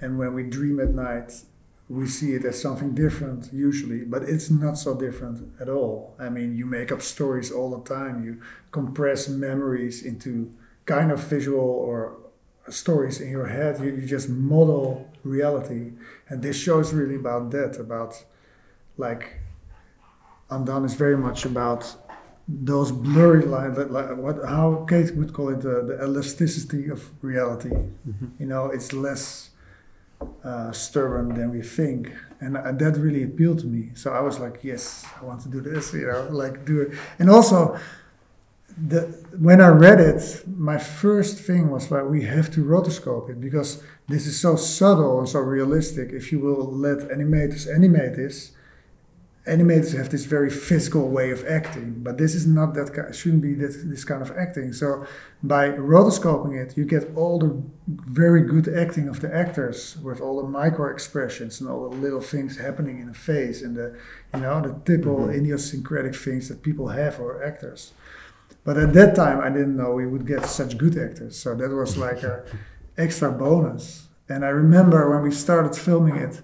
[0.00, 1.32] and when we dream at night,
[1.88, 6.14] we see it as something different usually, but it's not so different at all.
[6.18, 8.24] I mean, you make up stories all the time.
[8.24, 8.40] You
[8.70, 10.52] compress memories into
[10.84, 12.16] kind of visual or
[12.68, 13.80] stories in your head.
[13.80, 15.92] You, you just model reality,
[16.28, 17.78] and this show is really about that.
[17.78, 18.24] About
[18.98, 19.41] like
[20.54, 21.94] Undone is very much about
[22.48, 27.70] those blurry lines, like what how Kate would call it the, the elasticity of reality.
[27.70, 28.26] Mm-hmm.
[28.38, 29.50] You know, it's less
[30.44, 33.90] uh, stubborn than we think, and uh, that really appealed to me.
[33.94, 35.92] So I was like, yes, I want to do this.
[35.92, 36.98] You know, like do it.
[37.18, 37.78] And also,
[38.88, 39.02] the
[39.38, 43.82] when I read it, my first thing was like, we have to rotoscope it because
[44.08, 46.10] this is so subtle and so realistic.
[46.12, 48.52] If you will let animators animate this,
[49.46, 53.42] animators have this very physical way of acting, but this is not that kind, shouldn't
[53.42, 54.72] be this, this kind of acting.
[54.72, 55.04] So
[55.42, 60.40] by rotoscoping it, you get all the very good acting of the actors with all
[60.40, 63.98] the micro expressions and all the little things happening in the face and the
[64.32, 65.38] you know the typical mm-hmm.
[65.38, 67.92] idiosyncratic things that people have or actors.
[68.64, 71.36] But at that time, I didn't know we would get such good actors.
[71.36, 72.44] So that was like a
[72.96, 74.06] extra bonus.
[74.28, 76.40] And I remember when we started filming it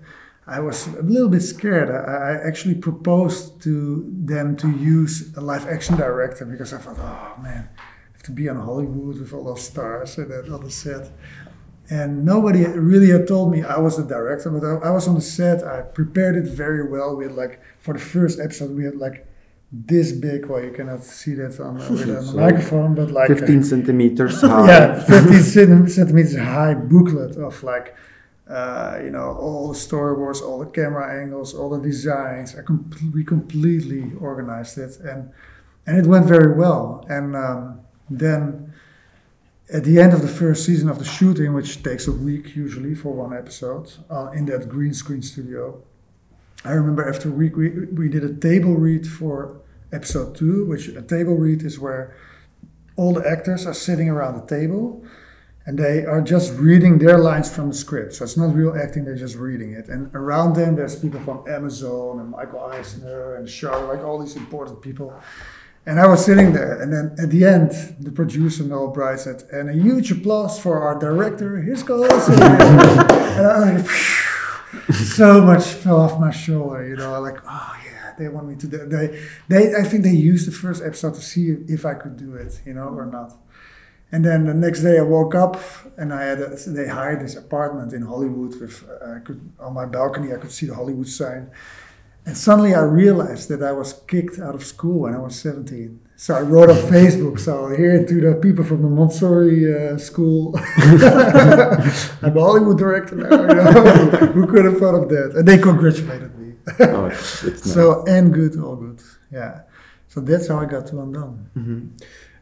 [0.48, 1.90] I was a little bit scared.
[1.90, 6.98] I, I, actually proposed to them to use a live action director because I thought,
[6.98, 10.64] oh man, I have to be on Hollywood with all those stars and that on
[10.64, 11.10] the set.
[11.90, 15.16] And nobody really had told me I was the director, but I, I was on
[15.16, 15.62] the set.
[15.64, 17.16] I prepared it very well.
[17.16, 19.26] We had like, for the first episode, we had like
[19.70, 20.46] this big.
[20.46, 23.62] Well, you cannot see that on, uh, with a so microphone, but like 15 uh,
[23.62, 24.66] centimeters high.
[24.66, 27.94] yeah, 15 centimeters high booklet of like
[28.48, 32.54] uh, you know, all the storyboards, all the camera angles, all the designs.
[32.66, 35.30] Com- we completely organized it, and
[35.86, 37.04] and it went very well.
[37.08, 38.72] And um, then
[39.72, 42.94] at the end of the first season of the shooting, which takes a week usually
[42.94, 45.82] for one episode, uh, in that green screen studio,
[46.64, 49.60] I remember after a week we we did a table read for
[49.92, 52.16] episode two, which a table read is where
[52.96, 55.04] all the actors are sitting around the table
[55.68, 58.14] and they are just reading their lines from the script.
[58.14, 59.88] So it's not real acting; they're just reading it.
[59.88, 64.34] And around them, there's people from Amazon and Michael Eisner and Char, like all these
[64.34, 65.12] important people.
[65.84, 69.42] And I was sitting there, and then at the end, the producer Noel Bright said,
[69.52, 72.08] "And a huge applause for our director, Hisko."
[73.36, 73.86] and I like,
[74.94, 77.20] so much fell off my shoulder, you know.
[77.20, 78.86] Like, oh yeah, they want me to do.
[78.86, 82.36] They, they, I think they used the first episode to see if I could do
[82.36, 83.36] it, you know, or not.
[84.10, 85.60] And then the next day I woke up
[85.98, 89.74] and I had a, they hired this apartment in Hollywood with uh, I could on
[89.74, 91.50] my balcony I could see the Hollywood sign.
[92.24, 96.00] And suddenly I realized that I was kicked out of school when I was 17.
[96.16, 100.52] So I wrote on Facebook, so here to the people from the Montessori uh, school,
[100.76, 103.30] I'm a Hollywood director now.
[103.30, 104.10] You know?
[104.34, 105.34] Who could have thought of that?
[105.36, 106.54] And they congratulated me.
[106.80, 109.00] oh, it's, it's so, and good, all good.
[109.30, 109.62] Yeah.
[110.08, 111.50] So that's how I got to Undone.
[111.56, 111.86] Mm-hmm.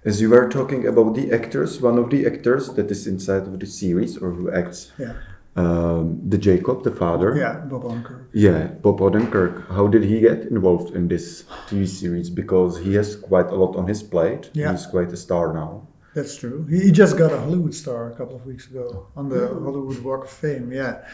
[0.07, 3.59] As you were talking about the actors, one of the actors that is inside of
[3.59, 5.15] the series or who acts, yeah.
[5.57, 7.37] um, the Jacob, the father.
[7.37, 8.27] Yeah, Bob Odenkirk.
[8.33, 9.67] Yeah, Bob Odenkirk.
[9.67, 12.31] How did he get involved in this TV series?
[12.31, 14.49] Because he has quite a lot on his plate.
[14.53, 14.71] Yeah.
[14.71, 15.89] He's quite a star now.
[16.15, 16.65] That's true.
[16.67, 20.25] He just got a Hollywood star a couple of weeks ago on the Hollywood Walk
[20.27, 20.73] of Fame.
[20.73, 21.05] Yeah.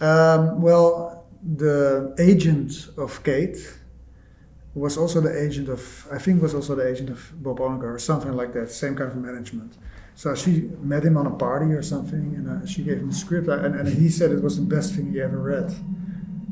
[0.00, 3.58] Um, well, the agent of Kate
[4.78, 7.98] was also the agent of, I think was also the agent of Bob Odenkirk or
[7.98, 9.74] something like that, same kind of management.
[10.14, 13.14] So she met him on a party or something, and uh, she gave him the
[13.14, 15.72] script, and, and he said it was the best thing he ever read.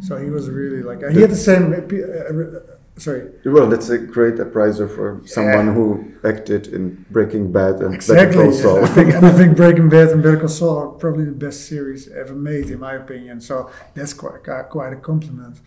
[0.02, 1.72] So he was really like, he had the same.
[1.72, 3.32] Uh, uh, sorry.
[3.44, 5.72] Well, that's a great appraiser for someone yeah.
[5.72, 8.36] who acted in Breaking Bad and exactly.
[8.36, 8.84] Better Call Saul.
[8.84, 11.66] I think, and I think Breaking Bad and Better Call Saul are probably the best
[11.66, 13.40] series ever made, in my opinion.
[13.40, 15.58] So that's quite quite a compliment.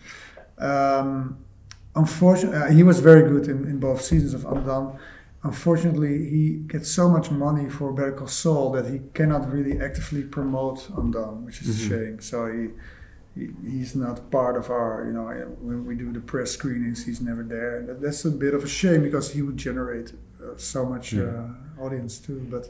[0.56, 1.44] Um,
[1.94, 4.98] unfortunately, uh, he was very good in, in both seasons of Undone.
[5.42, 10.22] Unfortunately, he gets so much money for Better Call Saul that he cannot really actively
[10.22, 11.94] promote Undone, which is mm-hmm.
[11.94, 12.20] a shame.
[12.20, 12.68] So he,
[13.34, 15.26] he, he's not part of our, you know,
[15.60, 17.78] when we do the press screenings, he's never there.
[17.78, 20.12] And that's a bit of a shame because he would generate
[20.42, 21.44] uh, so much uh,
[21.80, 22.46] audience too.
[22.50, 22.66] But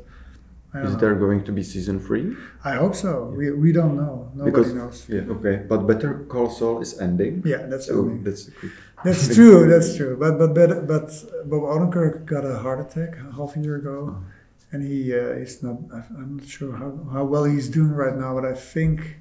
[0.75, 1.01] Is know.
[1.01, 2.37] there going to be season three?
[2.63, 3.35] I hope so.
[3.37, 4.31] We, we don't know.
[4.35, 5.07] Nobody Because knows.
[5.09, 7.43] yeah, okay, but Better Call Saul is ending.
[7.45, 8.23] Yeah, that's So ending.
[8.23, 8.73] that's a quick.
[9.03, 9.69] That's true.
[9.69, 10.17] That's true.
[10.19, 11.09] But but but but
[11.49, 14.23] Bob Odenkirk got a heart attack half a year ago,
[14.73, 15.77] and he uh, he's not.
[15.93, 18.35] I'm not sure how, how well he's doing right now.
[18.35, 19.21] But I think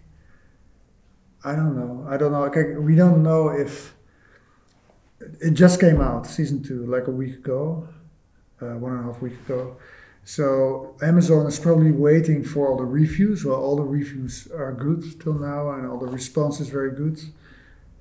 [1.45, 2.05] I don't know.
[2.09, 2.43] I don't know.
[2.45, 3.95] Okay, we don't know if
[5.39, 7.87] it just came out season two like a week ago,
[8.61, 9.77] uh, one and a half week ago.
[10.25, 13.45] So Amazon is probably waiting for all the reviews.
[13.45, 17.19] Well, all the reviews are good till now, and all the response is very good.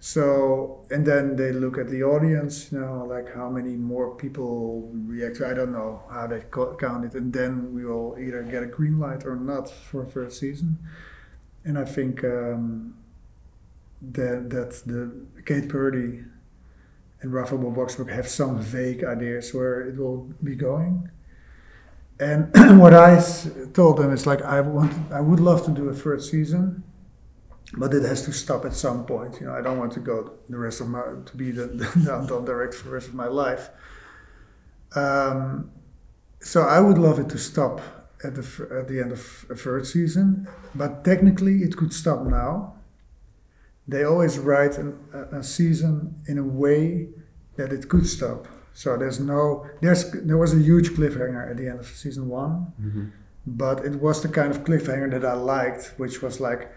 [0.00, 4.88] So, and then they look at the audience, you know, like how many more people
[4.92, 5.36] react.
[5.36, 6.44] to I don't know how they
[6.78, 10.38] count it, and then we will either get a green light or not for first
[10.38, 10.78] season.
[11.64, 12.94] And I think um,
[14.00, 15.12] that that the
[15.44, 16.24] Kate Purdy
[17.20, 21.10] and Raphael Bob-Waksberg have some vague ideas where it will be going.
[22.20, 23.20] And what I
[23.74, 26.84] told them is like I want, I would love to do a first season,
[27.76, 29.40] but it has to stop at some point.
[29.40, 32.16] You know, I don't want to go the rest of my to be the, the
[32.18, 33.70] Undone director for the rest of my life.
[34.94, 35.70] Um,
[36.40, 37.80] so I would love it to stop
[38.24, 42.74] at the at the end of a third season, but technically it could stop now.
[43.86, 47.08] They always write an, a, a season in a way
[47.56, 48.46] that it could stop.
[48.72, 52.72] So there's no there's there was a huge cliffhanger at the end of season one,
[53.46, 56.70] but it was the kind of cliffhanger that I liked, which was like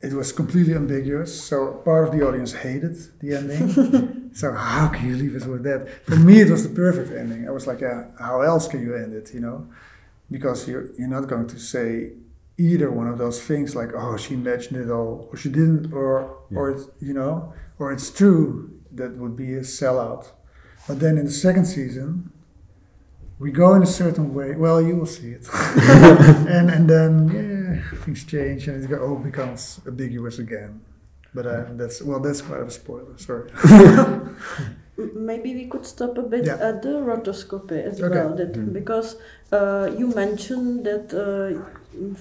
[0.00, 1.42] it was completely ambiguous.
[1.42, 4.30] So part of the audience hated the ending.
[4.34, 5.88] so how can you leave us with that?
[6.04, 7.48] For me, it was the perfect ending.
[7.48, 9.32] I was like, yeah, how else can you end it?
[9.32, 9.66] You know,
[10.30, 12.12] because you're you're not going to say
[12.58, 16.36] either one of those things like, oh, she imagined it all, or she didn't, or
[16.54, 18.70] or it's, you know, or it's true.
[18.92, 20.28] That would be a sellout.
[20.88, 22.30] But then in the second season,
[23.38, 24.54] we go in a certain way.
[24.54, 27.55] Well, you will see it, and and then yeah,
[28.04, 30.80] things change and it go- all becomes ambiguous again.
[31.34, 33.16] But uh, that's well, that's quite a spoiler.
[33.18, 33.50] Sorry.
[35.14, 36.56] Maybe we could stop a bit Yeah.
[36.68, 38.08] at the rotoscopy as Okay.
[38.16, 39.16] well, that, because
[39.52, 41.60] uh, you mentioned that uh,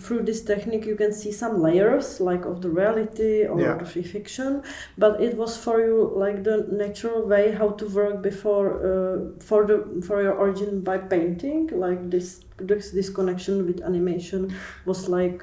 [0.04, 3.78] through this technique you can see some layers, like of the reality or Yeah.
[3.78, 4.62] the fiction.
[4.98, 9.18] But it was for you like the natural way how to work before uh,
[9.50, 12.28] for the for your origin by painting, like this
[12.70, 14.42] this this connection with animation
[14.86, 15.40] was like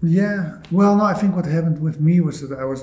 [0.00, 2.80] Yeah, well, no, I think what happened with me was that I was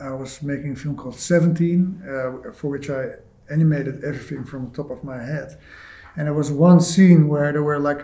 [0.00, 1.80] I was making a film called Seventeen,
[2.12, 3.02] uh, for which I
[3.56, 5.48] animated everything from the top of my head,
[6.16, 8.02] and there was one scene where there were like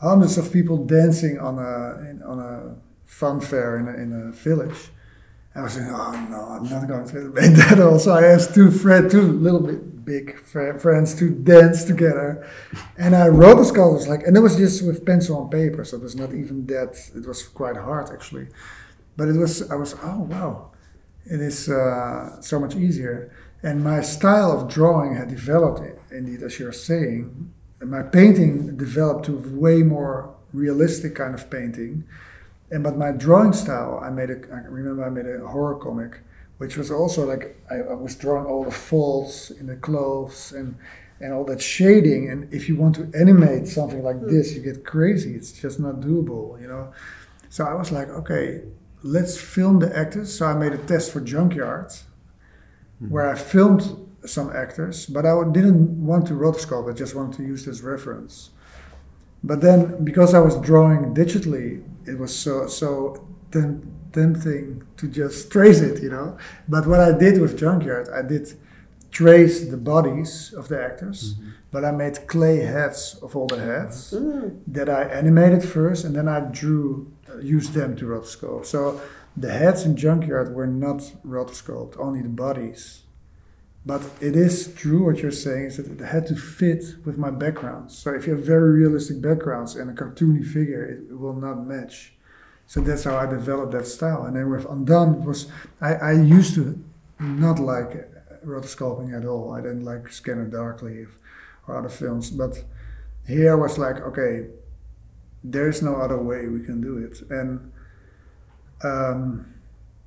[0.00, 2.76] hundreds of people dancing on a in, on a
[3.06, 4.90] fun fair in a, in a village.
[5.54, 7.80] I was saying, oh no, I'm not going to make that.
[7.80, 12.46] Also, I asked two friends, two little bit big fri- friends to dance together,
[12.96, 15.96] and I wrote the sculptures like, and it was just with pencil and paper, so
[15.96, 16.96] it was not even that.
[17.14, 18.48] It was quite hard actually,
[19.16, 19.68] but it was.
[19.70, 20.70] I was, oh wow,
[21.24, 23.32] it is uh, so much easier.
[23.60, 25.82] And my style of drawing had developed,
[26.12, 27.52] indeed, as you're saying.
[27.80, 32.04] And my painting developed to way more realistic kind of painting.
[32.70, 34.38] And but my drawing style, I made a.
[34.52, 36.20] I remember I made a horror comic,
[36.58, 40.76] which was also like I, I was drawing all the folds in the clothes and
[41.20, 42.30] and all that shading.
[42.30, 44.28] And if you want to animate something like hmm.
[44.28, 45.34] this, you get crazy.
[45.34, 46.92] It's just not doable, you know.
[47.48, 48.62] So I was like, okay,
[49.02, 50.36] let's film the actors.
[50.36, 51.92] So I made a test for Junkyard,
[52.98, 53.08] hmm.
[53.08, 56.90] where I filmed some actors, but I didn't want to rotoscope.
[56.90, 58.50] I just wanted to use this reference.
[59.44, 65.50] But then, because I was drawing digitally, it was so so tem- tempting to just
[65.50, 66.36] trace it, you know.
[66.68, 68.52] But what I did with Junkyard, I did
[69.10, 71.36] trace the bodies of the actors,
[71.70, 74.14] but I made clay heads of all the heads
[74.66, 78.66] that I animated first, and then I drew, uh, used them to rotoscope.
[78.66, 79.00] So
[79.36, 83.02] the heads in Junkyard were not rotoscoped, only the bodies.
[83.88, 87.30] But it is true what you're saying is that it had to fit with my
[87.30, 87.96] backgrounds.
[87.96, 92.12] So if you have very realistic backgrounds and a cartoony figure, it, will not match.
[92.66, 94.26] So that's how I developed that style.
[94.26, 96.78] And then with Undone, was I, I used to
[97.18, 97.92] not like
[98.44, 99.54] rotoscoping at all.
[99.54, 101.06] I didn't like Scanner Darkly
[101.66, 102.28] or other films.
[102.30, 102.62] But
[103.26, 104.48] here I was like, okay,
[105.42, 107.22] there's no other way we can do it.
[107.30, 107.72] And
[108.84, 109.46] um,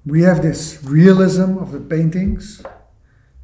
[0.06, 2.62] we have this realism of the paintings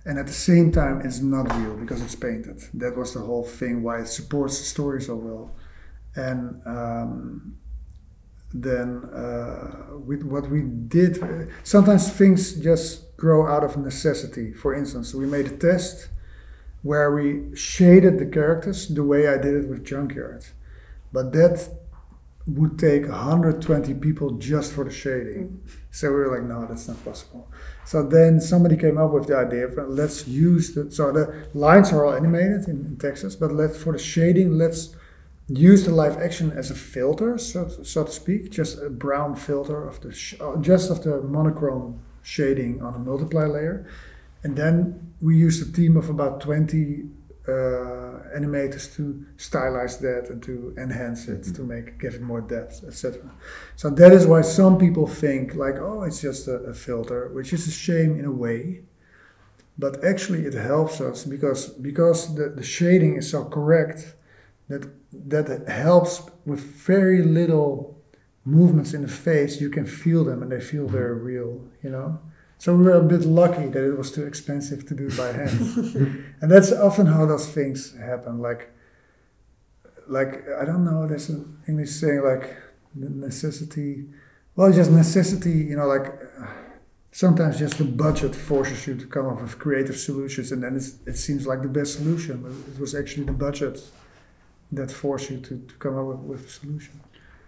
[0.08, 2.58] and at the same time it's not real because it's painted.
[2.74, 5.56] That was the whole thing why it supports the story so well.
[6.16, 7.58] And um,
[8.54, 14.54] then uh, with what we did sometimes things just grow out of necessity.
[14.54, 16.08] For instance we made a test
[16.84, 20.46] where we shaded the characters the way i did it with junkyard.
[21.12, 21.70] But that
[22.48, 25.60] would take 120 people just for the shading.
[25.92, 27.50] So we were like, no, that's not possible.
[27.86, 31.92] So then somebody came up with the idea of let's use the so the lines
[31.92, 34.96] are all animated in, in Texas, but let's for the shading let's
[35.48, 39.88] use the live action as a filter, so so to speak, just a brown filter
[39.88, 40.10] of the
[40.42, 43.88] uh, just of the monochrome shading on a multiply layer,
[44.44, 47.06] and then we used a team of about 20
[47.48, 51.68] uh, animators to stylize that and to enhance it to mm-hmm.
[51.68, 53.22] make give it more depth etc
[53.76, 57.54] so that is why some people think like oh it's just a, a filter which
[57.54, 58.82] is a shame in a way.
[59.78, 64.16] But actually it helps us because because the, the shading is so correct
[64.70, 68.02] that that helps with very little
[68.44, 69.62] movements in the face.
[69.62, 71.00] You can feel them and they feel mm-hmm.
[71.00, 72.20] very real you know
[72.60, 76.26] so we were a bit lucky that it was too expensive to do by hand.
[76.42, 78.40] and that's often how those things happen.
[78.40, 78.72] Like,
[80.08, 81.08] like I don't know.
[81.08, 82.56] There's an English saying like
[82.96, 84.06] necessity.
[84.56, 85.52] Well, just necessity.
[85.52, 86.08] You know, like
[87.12, 91.16] sometimes just the budget forces you to come up with creative solutions, and then it
[91.16, 92.42] seems like the best solution.
[92.42, 93.80] But it was actually the budget
[94.72, 97.00] that forced you to, to come up with, with a solution.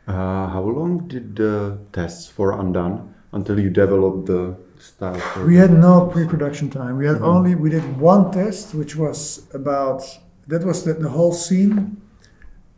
[0.07, 5.21] Uh, how long did the tests for Undone until you developed the style?
[5.45, 6.97] We had no pre-production time.
[6.97, 7.27] We had Mhm.
[7.33, 10.01] only we did one test, which was about
[10.47, 11.97] that was the, the whole scene,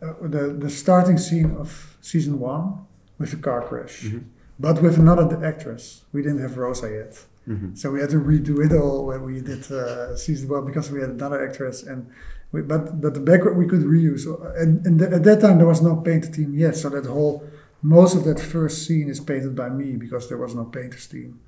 [0.01, 2.73] uh, the the starting scene of season one
[3.19, 4.23] with the car crash, Mhm.
[4.59, 6.03] but with another actress.
[6.13, 7.13] We didn't have Rosa yet,
[7.47, 7.77] Mhm.
[7.77, 10.99] so we had to redo it all when we did uh, season one because we
[11.01, 12.05] had another actress and.
[12.53, 14.23] We, but but the background we could reuse,
[14.61, 17.35] and, and th- at that time there was no painter team yet, so that whole
[17.81, 21.39] most of that first scene is painted by me because there was no painters team.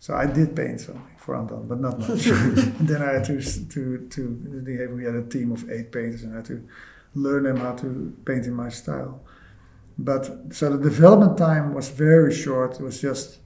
[0.00, 2.26] So I did paint something for Undone, but not much.
[2.78, 6.32] and then I had to to to we had a team of eight painters, and
[6.32, 6.66] I had to
[7.14, 9.20] learn them how to paint in my style.
[9.98, 12.78] But so the development time was very short.
[12.78, 13.38] It was just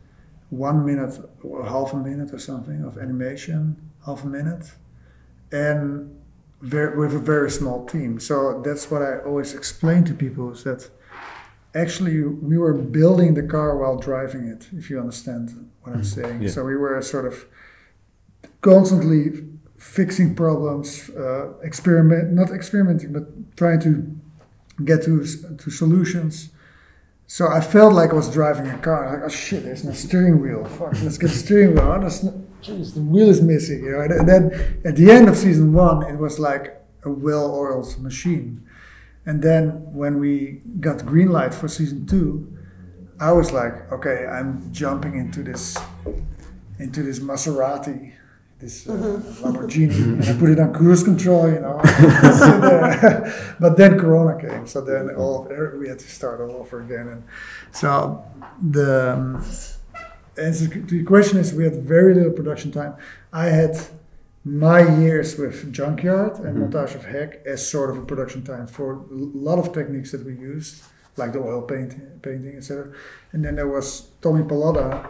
[0.51, 4.71] one minute or half a minute or something of animation, half a minute,
[5.51, 6.15] and
[6.61, 8.21] very, with a very small team.
[8.21, 10.91] So that's what I always explain to people is that
[11.75, 16.43] actually we were building the car while driving it if you understand what i'm saying.
[16.43, 16.51] Yeah.
[16.51, 17.47] so we were sort of
[18.61, 19.43] constantly
[19.79, 23.93] fixing problems uh, experiment not experimenting but trying to
[24.85, 25.25] get to
[25.59, 26.51] to solutions.
[27.27, 29.11] So i felt like i was driving a car.
[29.13, 30.65] Like oh shit there's no steering wheel.
[30.65, 31.93] Fuck let's get a steering wheel.
[31.93, 34.01] Oh, there's no, geez, the wheel is missing you know?
[34.01, 34.43] And, and then
[34.85, 36.65] at the end of season one it was like
[37.05, 38.65] a well-oiled machine
[39.25, 42.53] and then when we got green light for season two,
[43.21, 45.77] I was like, okay, I'm jumping into this
[46.79, 48.13] into this Maserati,
[48.59, 48.93] this uh,
[49.41, 51.81] Lamborghini, and I put it on cruise control, you know.
[53.61, 57.09] but then Corona came, so then all of, we had to start all over again.
[57.09, 57.25] And
[57.71, 58.25] so
[58.61, 59.45] the um,
[60.37, 62.97] answer to your question is, we had very little production time.
[63.33, 63.77] I had
[64.45, 66.71] my years with Junkyard and Mhm.
[66.71, 68.97] Montage of Heck as sort of a production time for a
[69.49, 70.83] lot of techniques that we used,
[71.17, 72.89] like the oil painting, painting etc.
[73.33, 75.07] And then there was Tommy Pallotta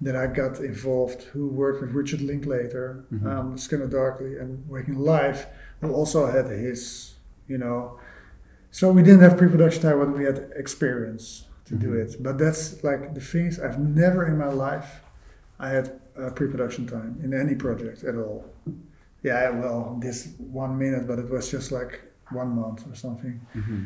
[0.00, 3.26] that I got involved, who worked with Richard Linklater, Mhm.
[3.26, 5.46] um, Scanner Darkly, and Waking Life,
[5.80, 7.14] who also had his,
[7.48, 7.98] you know.
[8.70, 12.00] So we didn't have pre-production time, but we had experience to do Mhm.
[12.02, 12.16] it.
[12.22, 15.00] But that's like the things I've never in my life
[15.58, 18.44] I had uh, pre-production time in any project at all.
[19.26, 21.92] Yeah, well, this one minute, but it was just like
[22.40, 23.34] one month or something.
[23.54, 23.80] Mhm.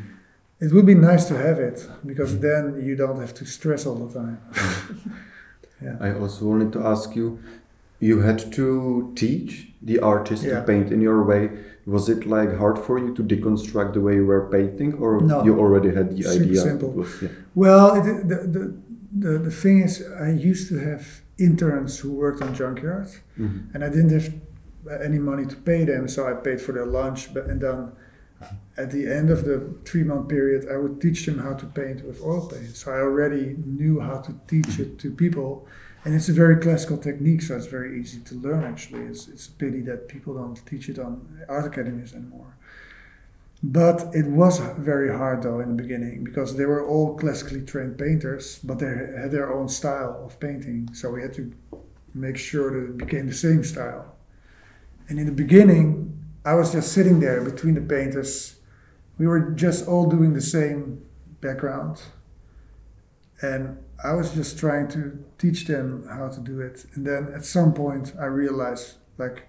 [0.65, 1.79] It would be nice to have it
[2.11, 4.37] because then you don't have to stress all the time.
[5.85, 5.97] yeah.
[6.07, 7.27] I also wanted to ask you
[8.09, 8.67] you had to
[9.23, 9.51] teach
[9.91, 10.55] the artist Yeah.
[10.61, 11.43] to paint in your way.
[11.87, 15.37] Was it like hard for you to deconstruct the way you were painting, or No.
[15.47, 16.61] you already had the Super idea?
[16.69, 16.91] simple.
[17.01, 17.29] Was- yeah.
[17.55, 18.63] Well, it, the, the,
[19.25, 19.93] the, the thing is,
[20.29, 21.03] I used to have
[21.39, 23.59] interns who worked on Junkyard, Mhm.
[23.75, 24.29] and I didn't have
[25.03, 27.33] any money to pay them, so I paid for their lunch.
[27.33, 27.93] But and then
[28.77, 32.05] at the end of the three month period, I would teach them how to paint
[32.05, 32.77] with oil paint.
[32.77, 35.67] So I already knew how to teach it to people,
[36.05, 38.65] and it's a very classical technique, so it's very easy to learn.
[38.65, 42.57] Actually, it's it's a pity that people don't teach it on art academies anymore.
[43.63, 47.99] But it was very hard though in the beginning because they were all classically trained
[47.99, 50.89] painters, but they had their own style of painting.
[50.95, 51.53] So we had to
[52.15, 54.17] make sure that it became the same style.
[55.11, 58.61] And in the beginning, I was just sitting there between the painters.
[59.19, 61.03] We were just all doing the same
[61.41, 62.01] background.
[63.43, 66.87] And I was just trying to teach them how to do it.
[66.95, 69.49] And then at some point, I realized like,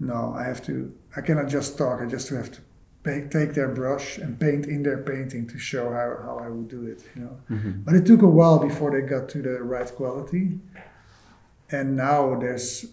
[0.00, 2.60] no, I have to, I cannot just talk, I just have to
[3.04, 6.86] take their brush and paint in their painting to show how, how I would do
[6.86, 7.40] it, you know.
[7.50, 7.82] Mm-hmm.
[7.82, 10.60] But it took a while before they got to the right quality.
[11.70, 12.86] And now there's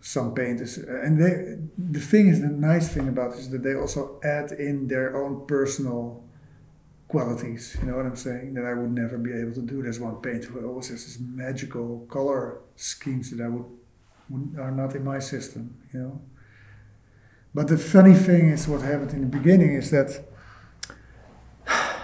[0.00, 4.18] some painters, and they, the thing is, the nice thing about is that they also
[4.24, 6.24] add in their own personal
[7.06, 7.76] qualities.
[7.80, 8.54] You know what I'm saying?
[8.54, 9.82] That I would never be able to do.
[9.82, 13.66] There's one painter who always has this magical color schemes that I would,
[14.30, 15.76] would are not in my system.
[15.92, 16.20] You know.
[17.52, 20.24] But the funny thing is, what happened in the beginning is that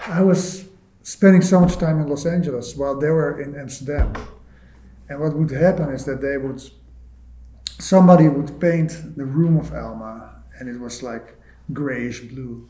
[0.08, 0.66] I was
[1.02, 4.12] spending so much time in Los Angeles while they were in Amsterdam.
[5.08, 6.60] And what would happen is that they would,
[7.78, 11.36] somebody would paint the room of Alma, and it was like
[11.72, 12.68] grayish blue.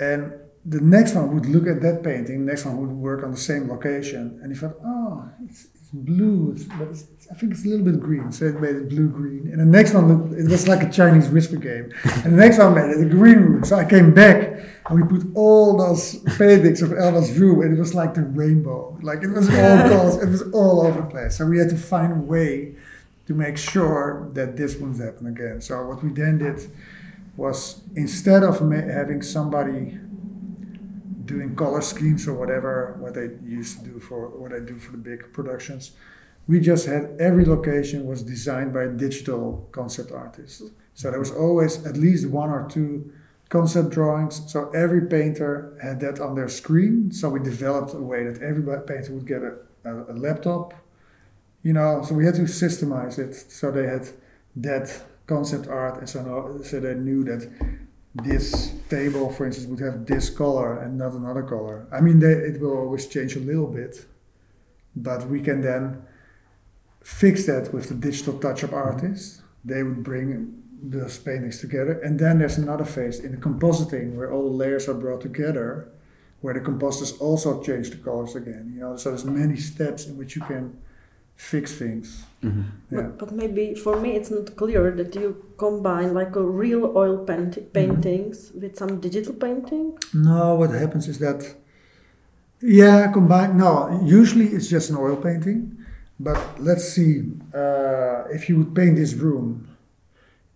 [0.00, 0.32] And
[0.64, 3.36] the next one would look at that painting, the next one would work on the
[3.36, 7.64] same location, and he thought, oh, it's, it's blue, it's, but it's, I think it's
[7.64, 9.48] a little bit green, so it made it blue green.
[9.50, 11.92] And the next one, looked- it was like a Chinese whisper game,
[12.24, 13.64] and the next one made it a green room.
[13.64, 17.78] So I came back and we put all those paintings of Alma's room, and it
[17.80, 21.36] was like the rainbow, like it was all colors, it was all over the place.
[21.36, 22.76] So we had to find a way
[23.26, 25.60] to make sure that this wouldn't happen again.
[25.60, 26.70] So what we then did
[27.36, 29.98] was instead of ma- having somebody
[31.24, 34.92] doing color schemes or whatever what they used to do for what I do for
[34.92, 35.92] the big productions,
[36.48, 40.62] we just had every location was designed by a digital concept artist.
[40.94, 43.12] So there was always at least one or two
[43.48, 44.42] concept drawings.
[44.50, 47.12] So every painter had that on their screen.
[47.12, 50.74] So we developed a way that every painter would get a, a, a laptop,
[51.62, 52.02] you know.
[52.02, 53.34] So we had to systemize it.
[53.34, 54.08] So they had
[54.56, 57.48] that concept art, and so so they knew that
[58.14, 61.86] this table, for instance, would have this color and not another color.
[61.90, 64.04] I mean, they, it will always change a little bit,
[64.94, 66.02] but we can then
[67.02, 68.88] fix that with the digital touch-up mm-hmm.
[68.88, 69.42] artist.
[69.64, 74.32] They would bring those paintings together, and then there's another phase in the compositing where
[74.32, 75.88] all the layers are brought together,
[76.40, 78.72] where the compositors also change the colors again.
[78.74, 80.76] You know, so there's many steps in which you can
[81.36, 82.24] fix things.
[82.42, 82.62] Mm-hmm.
[82.90, 83.02] Yeah.
[83.02, 87.18] But, but maybe for me it's not clear that you combine like a real oil
[87.18, 89.98] paint- paintings with some digital painting.
[90.14, 91.54] No, what happens is that,
[92.60, 93.56] yeah, combine.
[93.56, 95.78] No, usually it's just an oil painting.
[96.20, 99.68] But let's see, uh, if you would paint this room,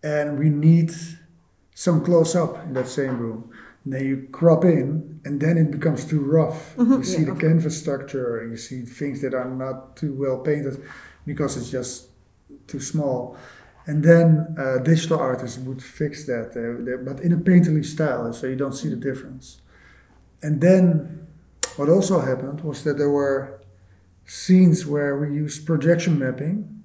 [0.02, 0.92] and we need
[1.74, 3.50] some close up in that same room,
[3.92, 6.74] then you crop in, and then it becomes too rough.
[6.78, 7.32] You see yeah.
[7.34, 10.82] the canvas structure, and you see things that are not too well painted
[11.24, 12.08] because it's just
[12.66, 13.36] too small.
[13.86, 18.32] And then uh, digital artists would fix that, uh, they- but in a painterly style,
[18.32, 19.60] so you don't see the difference.
[20.42, 21.26] And then
[21.76, 23.60] what also happened was that there were
[24.24, 26.75] scenes where we used projection mapping.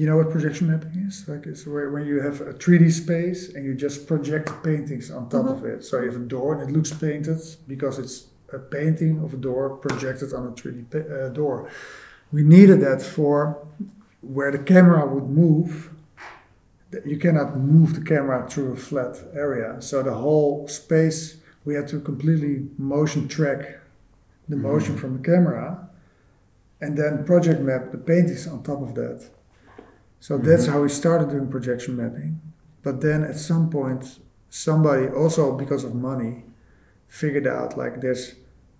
[0.00, 1.28] You know what projection mapping is?
[1.28, 5.28] Like it's where when you have a 3D space and you just project paintings on
[5.28, 5.84] top of it.
[5.84, 7.38] So you have a door and it looks painted
[7.68, 11.68] because it's a painting of a door projected on a 3D pa- uh, door.
[12.32, 13.68] We needed that for
[14.22, 15.90] where the camera would move.
[17.04, 19.82] You cannot move the camera through a flat area.
[19.82, 21.36] So the whole space
[21.66, 23.80] we had to completely motion track
[24.48, 25.90] the motion from the camera
[26.80, 29.28] and then project map the paintings on top of that.
[30.20, 30.72] So that's mm-hmm.
[30.72, 32.40] how we started doing projection mapping.
[32.82, 36.44] But then at some point, somebody also because of money
[37.08, 38.34] figured out like there's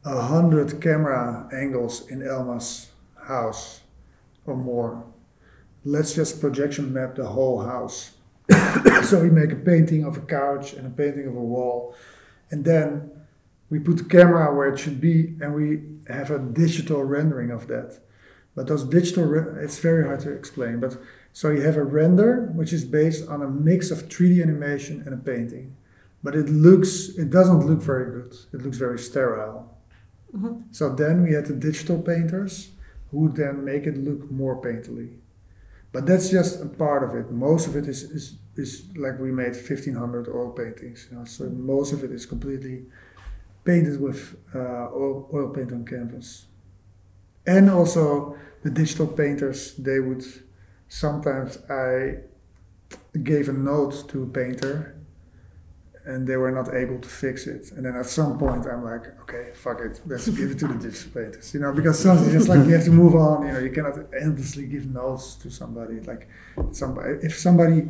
[0.05, 2.91] a hundred camera angles in Alma's
[3.27, 3.81] house
[4.47, 5.05] or more.
[5.85, 8.13] Let's just projection map the whole house.
[9.03, 11.95] so we make a painting of a couch and a painting of a wall,
[12.51, 13.11] and then
[13.71, 15.83] we put the camera where it should be, and we
[16.13, 17.99] have a digital rendering of that.
[18.55, 20.81] But those digital, re- it's very hard to explain.
[20.81, 20.99] But
[21.33, 25.15] so you have a render which is based on a mix of 3D animation and
[25.15, 25.77] a painting,
[26.23, 28.35] but it looks, it doesn't look very good.
[28.53, 29.77] It looks very sterile.
[30.71, 32.71] So then we had the digital painters
[33.11, 35.17] who then make it look more painterly.
[35.93, 37.33] But that's just a part of it.
[37.33, 41.09] Most of it is, is, is like we made 1500 oil paintings.
[41.11, 42.85] You know, so most of it is completely
[43.65, 46.47] painted with uh, oil, oil paint on canvas.
[47.47, 50.25] And also the digital painters, they would
[50.91, 52.19] sometimes I
[53.23, 54.97] gave a note to a painter
[56.05, 57.71] and they were not able to fix it.
[57.73, 60.75] And then at some point I'm like, okay, fuck it, let's give it to the
[60.75, 61.55] digital painters.
[61.55, 63.99] You know, because something just like you have to move on, you know, you cannot
[64.21, 66.01] endlessly give notes to somebody.
[66.01, 66.29] Like
[66.73, 67.89] somebody if somebody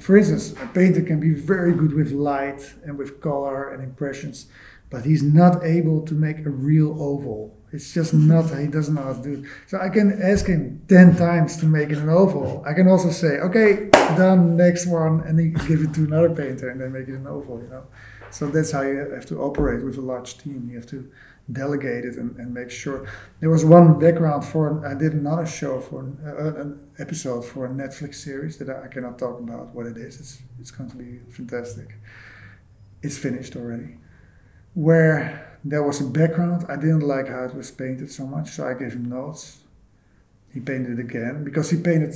[0.00, 4.46] for instance, a painter can be very good with light and with color and impressions,
[4.90, 7.56] but he's not able to make a real oval.
[7.74, 9.50] It's just not, he doesn't know how to do it.
[9.66, 12.62] So I can ask him 10 times to make it an oval.
[12.64, 16.70] I can also say, okay, done, next one, and then give it to another painter
[16.70, 17.82] and then make it an oval, you know.
[18.30, 20.68] So that's how you have to operate with a large team.
[20.70, 21.10] You have to
[21.50, 23.08] delegate it and, and make sure.
[23.40, 27.66] There was one background for, I did another show for an, uh, an episode for
[27.66, 30.20] a Netflix series that I cannot talk about what it is.
[30.20, 31.96] It's, it's going to be fantastic.
[33.02, 33.96] It's finished already.
[34.74, 38.68] Where there was a background, I didn't like how it was painted so much, so
[38.68, 39.58] I gave him notes.
[40.52, 42.14] He painted it again because he painted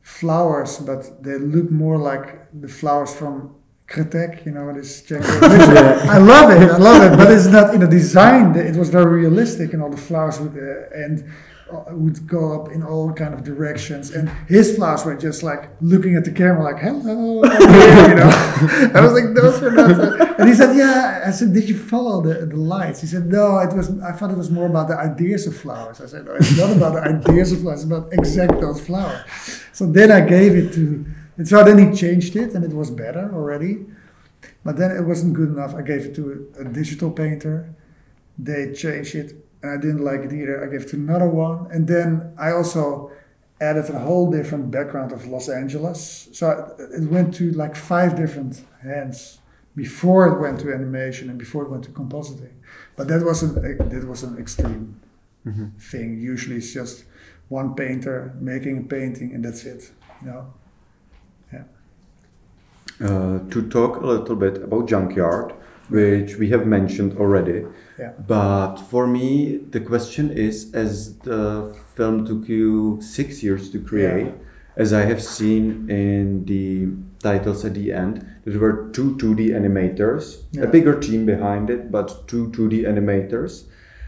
[0.00, 3.54] flowers, but they look more like the flowers from
[3.86, 5.22] Krtek, you know, this Czech.
[5.24, 8.54] I love it, I love it, but it's not in the design.
[8.56, 11.24] It was very realistic, and all the flowers would uh, and
[11.92, 14.10] would go up in all kind of directions.
[14.10, 17.42] And his flowers were just like looking at the camera, like "Hello,"
[18.08, 18.30] you know.
[18.94, 21.78] I was like, "Those were not." Uh, and he said, "Yeah." I said, "Did you
[21.78, 23.88] follow the, the lights?" He said, "No, it was.
[24.00, 26.70] I thought it was more about the ideas of flowers." I said, "No, it's not
[26.76, 27.82] about the ideas of flowers.
[27.82, 29.22] It's about exact those flowers."
[29.72, 31.06] So then I gave it to
[31.40, 33.86] and so then he changed it and it was better already.
[34.62, 35.74] But then it wasn't good enough.
[35.74, 37.74] I gave it to a, a digital painter.
[38.36, 39.32] They changed it
[39.62, 40.64] and I didn't like it either.
[40.64, 41.68] I gave it to another one.
[41.70, 43.10] And then I also
[43.60, 46.28] added a whole different background of Los Angeles.
[46.32, 49.38] So it went to like five different hands
[49.76, 52.54] before it went to animation and before it went to compositing.
[52.96, 53.54] But that was an
[53.90, 55.00] that was an extreme
[55.46, 55.68] mm-hmm.
[55.78, 56.20] thing.
[56.20, 57.04] Usually it's just
[57.48, 59.90] one painter making a painting and that's it.
[60.22, 60.54] You know.
[63.00, 65.54] Uh, to talk a little bit about Junkyard,
[65.90, 67.66] which we have mentioned already.
[67.98, 68.12] Yeah.
[68.26, 74.26] But for me, the question is as the film took you six years to create,
[74.26, 74.32] yeah.
[74.76, 76.88] as I have seen in the
[77.22, 80.62] titles at the end, there were two 2D animators, yeah.
[80.62, 83.64] a bigger team behind it, but two 2D animators.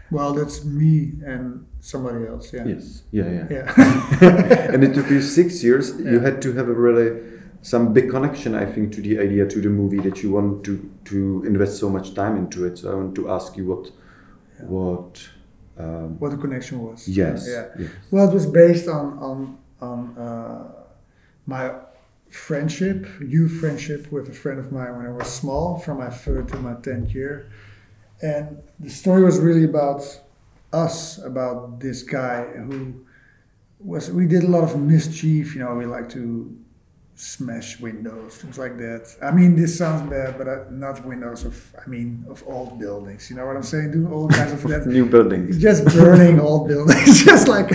[0.09, 2.65] Well, that's me and somebody else, yeah.
[2.65, 3.47] Yes, yeah, yeah.
[3.49, 4.71] yeah.
[4.73, 5.93] and it took you six years.
[5.99, 7.32] You had to have a really
[7.63, 10.91] some big connection, I think, to the idea, to the movie that you want to
[11.05, 12.77] to invest so much time into it.
[12.77, 13.85] So I want to ask you what
[14.59, 14.65] yeah.
[14.65, 15.29] what
[15.77, 17.07] um, what the connection was.
[17.07, 17.47] Yes.
[17.47, 17.67] Yeah.
[17.79, 17.89] Yes.
[18.11, 20.71] Well, it was based on on on uh,
[21.45, 21.71] my
[22.29, 26.49] friendship, youth friendship with a friend of mine when I was small, from my third
[26.49, 27.49] to my tenth year,
[28.21, 30.01] and the story was really about
[30.73, 33.05] us, about this guy who
[33.79, 34.11] was.
[34.11, 35.55] We did a lot of mischief.
[35.55, 36.57] You know, we like to
[37.15, 39.15] smash windows, things like that.
[39.21, 43.29] I mean, this sounds bad, but uh, not windows of, I mean, of old buildings.
[43.29, 43.91] You know what I'm saying?
[43.91, 44.87] Do all kinds of that.
[44.87, 45.61] New buildings.
[45.61, 47.23] Just burning old buildings.
[47.25, 47.71] just like,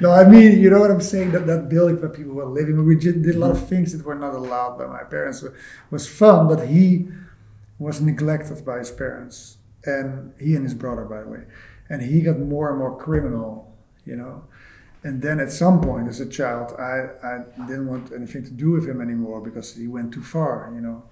[0.00, 1.32] no, I mean, you know what I'm saying?
[1.32, 2.84] That that building where people were living.
[2.86, 5.42] We did a lot of things that were not allowed by my parents.
[5.42, 5.52] It
[5.90, 7.08] was fun, but he
[7.78, 11.44] was neglected by his parents, and he and his brother, by the way,
[11.88, 13.66] and he got more and more criminal.
[14.06, 14.44] You know
[15.02, 18.70] and then at some point as a child I, I didn't want anything to do
[18.70, 21.02] with him anymore because he went too far you know.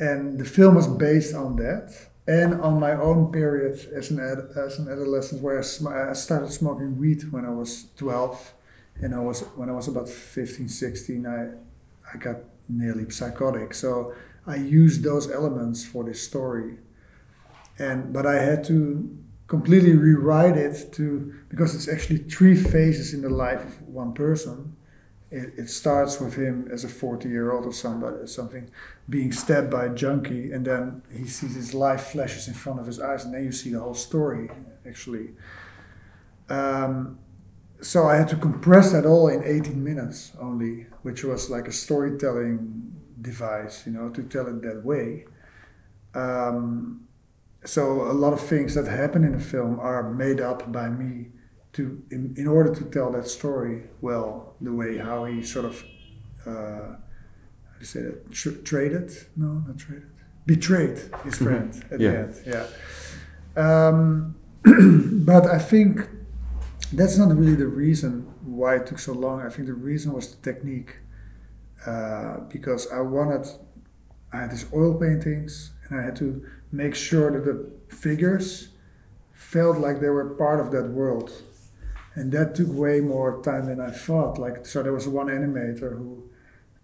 [0.00, 1.92] And the film was based on that
[2.28, 6.12] and on my own period as an, ad, as an adolescent where I, sm- I
[6.12, 8.52] started smoking weed when I was 12
[9.00, 11.50] and I was when I was about 15 16 I,
[12.12, 12.36] I got
[12.68, 13.74] nearly psychotic.
[13.74, 14.14] So
[14.46, 16.78] I used those elements for this story.
[17.78, 19.16] And but I had to
[19.48, 24.76] completely rewrite it to because it's actually three phases in the life of one person.
[25.30, 28.70] It, it starts with him as a 40 year old or somebody or something
[29.10, 32.86] being stabbed by a junkie, and then he sees his life flashes in front of
[32.86, 34.50] his eyes, and then you see the whole story
[34.86, 35.30] actually.
[36.48, 37.18] Um,
[37.80, 41.72] so I had to compress that all in 18 minutes only, which was like a
[41.72, 45.26] storytelling device, you know, to tell it that way.
[46.14, 47.07] Um,
[47.64, 51.26] so a lot of things that happen in the film are made up by me
[51.72, 55.84] to in, in order to tell that story well the way how he sort of
[56.46, 60.08] uh, how do you say that Tr- traded no not traded
[60.46, 61.44] betrayed his mm-hmm.
[61.44, 61.94] friend mm-hmm.
[61.94, 62.10] at yeah.
[62.10, 62.66] the end yeah
[63.56, 64.36] um,
[65.24, 66.08] but I think
[66.92, 70.34] that's not really the reason why it took so long I think the reason was
[70.34, 70.96] the technique
[71.86, 73.46] uh, because I wanted
[74.32, 78.68] I had these oil paintings and I had to make sure that the figures
[79.32, 81.32] felt like they were part of that world.
[82.14, 84.38] And that took way more time than I thought.
[84.38, 86.28] Like, so there was one animator who,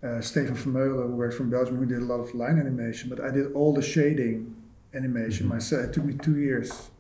[0.03, 3.21] uh, Stefan Vermeulen, who worked from Belgium, who did a lot of line animation, but
[3.21, 4.55] I did all the shading
[4.95, 5.55] animation mm-hmm.
[5.55, 5.87] myself.
[5.87, 6.91] It took me two years.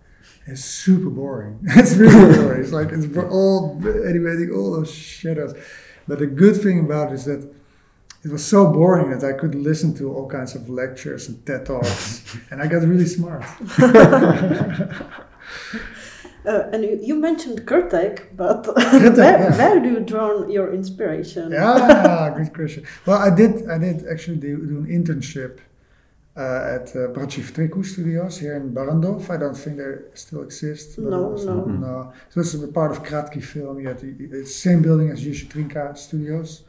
[0.47, 1.61] It's super boring.
[1.65, 2.63] it's really boring.
[2.63, 5.55] It's like it's all animating all those shadows.
[6.09, 7.51] But the good thing about it is that
[8.25, 11.67] it was so boring that I could listen to all kinds of lectures and TED
[11.67, 13.45] talks, and I got really smart.
[16.47, 19.57] Uh, and you, you mentioned Krtek, but Krtek, where, yeah.
[19.57, 21.51] where do you draw your inspiration?
[21.51, 22.85] Yeah, good question.
[23.07, 23.67] Well, I did.
[23.67, 25.61] I did actually do, do an internship
[26.37, 29.31] uh, at uh, Braci Triku Studios here in Barrandov.
[29.31, 30.99] I don't think they still exist.
[30.99, 31.65] No, was- no.
[31.65, 32.13] no.
[32.29, 33.81] So it's a part of Kratky Film.
[33.81, 36.65] You had the, it's the same building as Jiří Trnka Studios.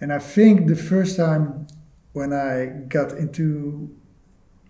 [0.00, 1.66] And I think the first time
[2.12, 3.94] when I got into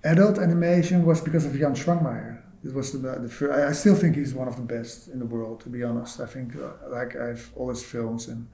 [0.05, 2.43] adult animation was because of Jan Švankmajer.
[2.65, 5.19] It was the, the fir- I I still think he's one of the best in
[5.19, 6.21] the world, to be honest.
[6.21, 8.49] I think uh, like I've all his films and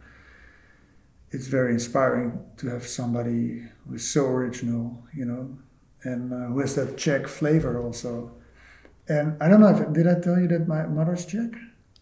[1.30, 5.56] it's very inspiring to have somebody who is so original, you know,
[6.04, 8.32] and uh, who has that Czech flavor also.
[9.08, 11.52] And I don't know if did I tell you that my mother's Czech?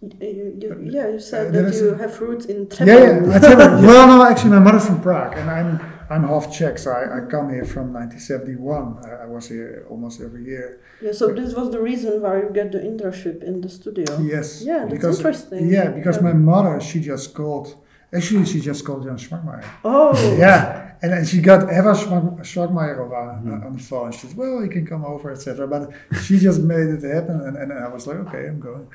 [0.02, 3.26] You, you, yeah, you said Uh, that you a- have roots in Yeah, Třeboň.
[3.26, 3.34] yeah.
[3.36, 5.78] I tell well, no, actually, my mother's from Prague, and I'm
[6.08, 8.96] I'm half Czech, so I, I come here from 1971.
[9.04, 10.80] I, I was here almost every year.
[11.02, 14.06] Yeah, so this was the reason why you get the internship in the studio.
[14.20, 14.62] Yes.
[14.62, 15.68] Yeah, that's because, interesting.
[15.68, 16.22] Yeah, because Yeah.
[16.28, 17.74] my mother, she just called.
[18.12, 19.64] Actually, she just called Jan Švankmajer.
[19.84, 24.12] Oh, Yeah, and then she got Eva Schwag- Švankmajer on, on the phone.
[24.12, 25.90] She said, "Well, you can come over, etc." But
[26.22, 28.86] she just made it happen, and, and I was like, "Okay, I'm going."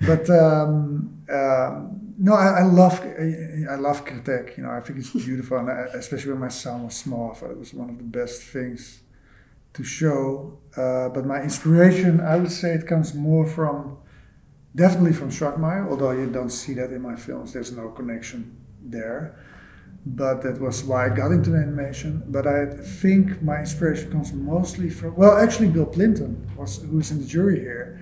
[0.00, 4.56] But um, um, no, I, I love I, I love Krtek.
[4.56, 7.34] You know, I think it's beautiful, and I, especially when my son was small, I
[7.34, 9.02] thought it was one of the best things
[9.74, 10.58] to show.
[10.76, 13.98] Uh, but my inspiration, I would say, it comes more from
[14.74, 17.52] definitely from Švankmajer, although you don't see that in my films.
[17.52, 19.36] There's no connection there
[20.06, 22.22] but that was why I got into animation.
[22.26, 27.18] But I think my inspiration comes mostly from well, actually, Bill Plympton was who's in
[27.18, 28.00] the jury here.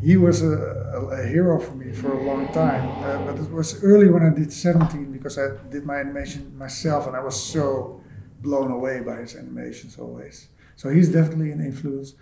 [0.00, 3.50] He was a, a, a hero for me for a long time, uh, but it
[3.50, 7.40] was early when I did 17 because I did my animation myself, and I was
[7.40, 8.02] so
[8.40, 10.48] blown away by his animations always.
[10.74, 12.14] So he's definitely an influence.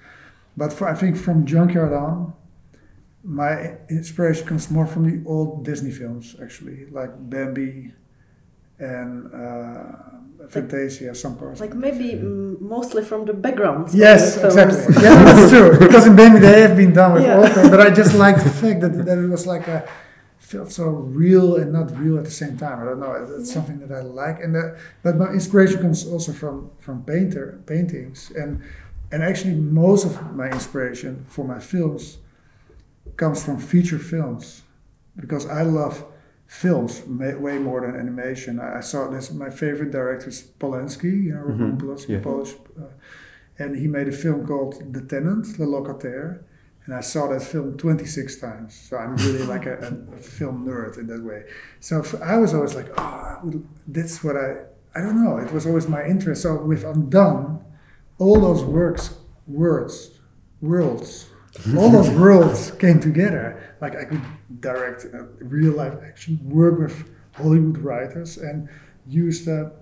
[0.57, 2.35] But for, I think from Junkyard on,
[3.23, 7.95] my inspiration comes more from the old Disney films, actually, like Bambi
[8.81, 11.61] and uh, Fantasia, some parts.
[11.61, 13.89] like maybe mostly from the background.
[13.95, 14.95] Yes, the exactly.
[15.05, 15.78] Yeah, that's true.
[15.78, 17.68] Because in Bambi they have been done with Yeah.
[17.70, 19.87] but I just like the fact that, that it was like a
[20.39, 22.81] felt so real and not real at the same time.
[22.81, 23.12] I don't know.
[23.12, 24.62] It's, it's something that I like, and uh,
[25.05, 28.61] but my inspiration comes also from from painter paintings, and
[29.12, 32.18] and actually most of my inspiration for my films
[33.16, 34.62] comes from feature films,
[35.16, 36.05] because I love
[36.51, 38.59] films way more than animation.
[38.59, 39.30] I, saw this.
[39.30, 41.24] My favorite director is Polanski.
[41.26, 42.20] You know, Roman Mhm, Polanski, yeah.
[42.20, 42.86] Polish, uh,
[43.61, 46.40] and he made a film called The Tenant, Le Locataire.
[46.84, 48.74] And I saw that film 26 times.
[48.74, 49.76] So I'm really like a,
[50.12, 51.44] a, film nerd in that way.
[51.78, 54.48] So f I was always like, oh, that's what I,
[54.96, 55.36] I don't know.
[55.36, 56.42] It was always my interest.
[56.42, 57.61] So with Undone,
[58.18, 59.14] all those works,
[59.46, 60.18] words,
[60.61, 61.26] worlds,
[61.76, 63.76] all those worlds came together.
[63.80, 64.22] Like I could
[64.61, 68.68] direct uh, real life action, work with Hollywood writers, and
[69.07, 69.72] use the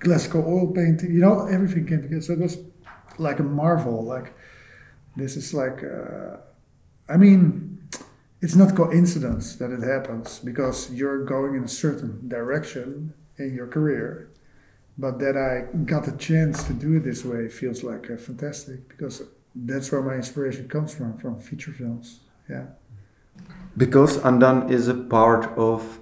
[0.00, 1.12] classical oil painting.
[1.12, 2.22] You know, everything came together.
[2.22, 2.58] So it was
[3.18, 4.02] like a marvel.
[4.02, 4.34] Like
[5.16, 6.38] this is like, uh,
[7.08, 7.88] I mean,
[8.40, 13.66] it's not coincidence that it happens because you're going in a certain direction in your
[13.66, 14.30] career.
[15.00, 18.88] But that I got a chance to do it this way feels like uh, fantastic
[18.88, 19.22] because
[19.66, 22.20] that's where my inspiration comes from, from feature films.
[22.48, 22.66] Yeah.
[23.76, 25.98] Because Undone is a part of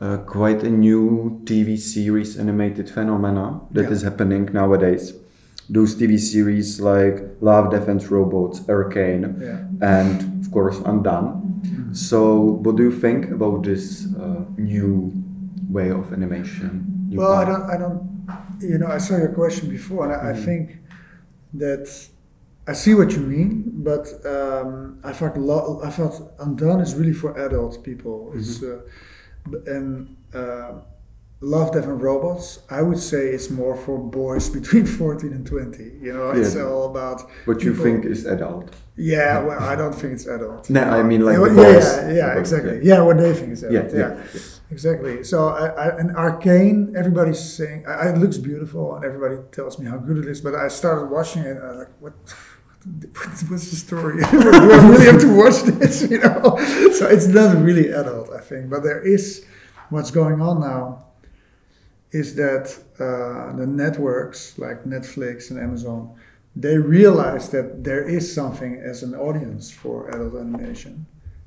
[0.00, 4.10] uh, quite a new TV series animated phenomena that is Yeah.
[4.10, 5.12] happening nowadays.
[5.70, 9.58] Those TV series like Love, Death and, Robots, Arcane, Yeah.
[9.80, 11.40] and of course Undone.
[11.92, 15.12] So, what do you think about this uh, new
[15.70, 17.08] way of animation?
[17.14, 18.02] Well, I don't, I don't,
[18.60, 20.44] you know, I saw your question before, and I, I Mhm.
[20.44, 20.78] think
[21.54, 21.86] that
[22.66, 27.12] I see what you mean, but um, I thought lo- I thought Undone is really
[27.12, 28.32] for adult people.
[28.34, 28.80] It's uh,
[29.66, 30.72] and uh,
[31.40, 32.60] Love, Death and Robots.
[32.70, 35.92] I would say it's more for boys between fourteen and twenty.
[36.00, 37.28] You know, it's all about.
[37.44, 38.74] what you think is adult?
[38.96, 40.70] Yeah, well, I don't think it's adult.
[40.70, 41.84] No, I mean like yeah, the yeah, boys.
[41.96, 42.80] yeah, yeah, exactly.
[42.82, 43.02] Yeah.
[43.02, 43.92] what they think is Yeah, adult.
[43.94, 44.14] yeah.
[44.34, 44.40] yeah.
[44.70, 45.22] Exactly.
[45.24, 49.86] So I, I, and Arcane, everybody's saying I, it looks beautiful, and everybody tells me
[49.86, 50.40] how good it is.
[50.40, 52.14] But I started watching it, and I was like, what?
[52.84, 54.16] What- What's the story?
[54.30, 56.02] Do I really have to watch this?
[56.10, 56.56] You know,
[56.98, 58.70] so it's not really adult, I think.
[58.70, 59.44] But there is
[59.90, 61.04] what's going on now
[62.12, 62.66] is that
[63.00, 66.14] uh, the networks like Netflix and Amazon
[66.56, 71.04] they realize that there is something as an audience for adult animation,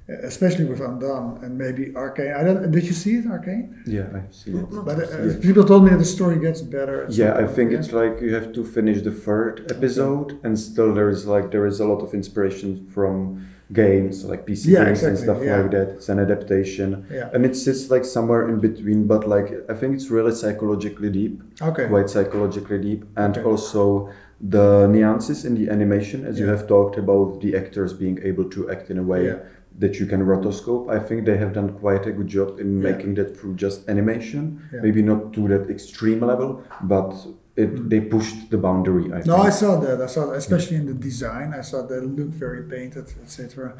[0.10, 2.32] especially with Undone and maybe Arcane.
[2.32, 2.72] I don't.
[2.72, 3.76] Did you see it, Arcane?
[3.86, 4.66] Yeah, I see it.
[4.86, 5.34] But uh, Yeah.
[5.41, 7.05] people told me that the story gets better.
[7.10, 7.80] Yeah, I think yeah?
[7.80, 11.66] it's like you have to finish the third episode, and still there is like there
[11.66, 15.58] is a lot of inspiration from games, like PC Yeah, games and stuff yeah.
[15.58, 15.88] like that.
[15.97, 17.30] It's an adaptation, Yeah.
[17.34, 19.08] and it sits like somewhere in between.
[19.08, 21.88] But like I think it's really psychologically deep, Okay.
[21.88, 23.43] quite psychologically deep, and Okay.
[23.51, 28.45] also the nuances in the animation, as you have talked about the actors being able
[28.55, 29.39] to act in a way Yeah.
[29.80, 30.89] That you can rotoscope.
[30.89, 32.91] I think they have done quite a good job in Yeah.
[32.91, 34.43] making that through just animation.
[34.73, 34.82] Yeah.
[34.82, 37.13] Maybe not to that extreme level, but
[37.55, 39.05] it, they pushed the boundary.
[39.13, 39.28] I Mm.
[39.28, 40.01] No, I saw that.
[40.01, 41.53] I saw that, especially in the design.
[41.53, 43.73] I saw that it looked very painted, etc.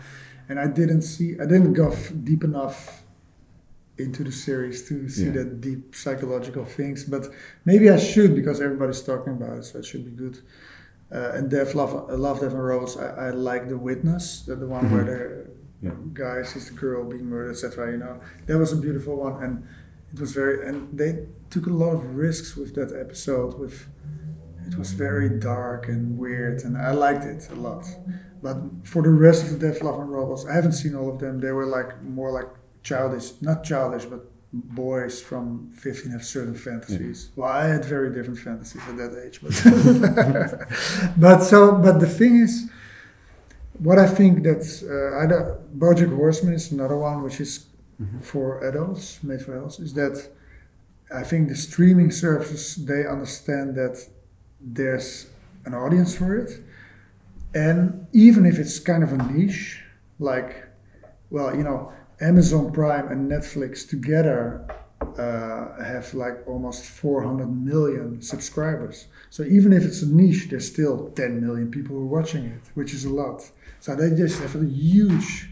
[0.50, 1.30] And I didn't see.
[1.44, 1.88] I didn't go
[2.24, 3.04] deep enough
[3.98, 5.32] into the series to see Yeah.
[5.38, 7.04] that deep psychological things.
[7.04, 7.24] But
[7.66, 10.38] maybe I should because everybody's talking about it, so it should be good.
[11.12, 11.94] Uh, and Death, Love,
[12.28, 12.96] Love, Death and Robots.
[12.98, 15.22] I, I like the Witness, the, the one where the
[15.82, 15.92] Yeah.
[16.14, 17.92] guy sees the girl being murdered, etc.
[17.92, 19.68] You know, that was a beautiful one, and
[20.14, 20.68] it was very.
[20.68, 23.60] And they took a lot of risks with that episode.
[23.60, 23.88] With
[24.68, 27.86] it was very dark and weird, and I liked it a lot.
[28.42, 31.20] But for the rest of the Death, Love, and Robots, I haven't seen all of
[31.20, 31.40] them.
[31.40, 32.50] They were like more like
[32.84, 37.30] childish, not childish, but boys from 15 have certain fantasies.
[37.36, 39.54] Well, I had very different fantasies at that age, but
[41.18, 42.70] but so but the thing is,
[43.80, 47.66] what I think that uh, I don't- BoJack Horseman is another one which is
[48.22, 50.16] for adults, made for adults, is that
[51.22, 53.96] I think the streaming services they understand that
[54.62, 55.28] there's
[55.66, 56.52] an audience for it,
[57.56, 59.82] and even if it's kind of a niche,
[60.20, 60.68] like,
[61.32, 64.68] well, you know, Amazon Prime and Netflix together
[65.18, 69.08] uh, have like almost 400 million subscribers.
[69.30, 72.62] So even if it's a niche, there's still 10 million people who are watching it,
[72.74, 73.50] which is a lot.
[73.80, 75.50] So they just have a huge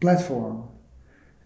[0.00, 0.68] platform,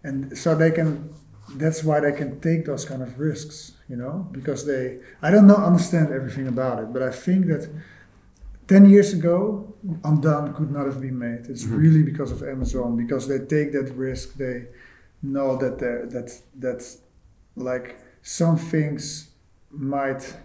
[0.03, 1.13] and so they can.
[1.55, 4.99] That's why they can take those kind of risks, you know, because they.
[5.21, 7.69] I don't know understand everything about it, but I think that
[8.67, 9.73] 10 years ago,
[10.03, 11.45] Undone could not have been made.
[11.47, 14.33] It's really because of Amazon, because they take that risk.
[14.35, 14.67] They
[15.23, 16.97] know that they're, that that
[17.57, 19.29] like some things
[19.71, 20.35] might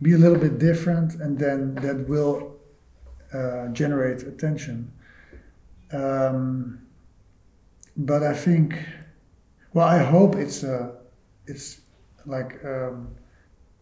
[0.00, 2.56] be a little bit different, and then that will
[3.34, 4.92] uh, generate attention.
[5.92, 6.80] Um,
[7.96, 8.74] but I think,
[9.74, 10.92] well, I hope it's a,
[11.46, 11.80] it's
[12.24, 13.10] like um,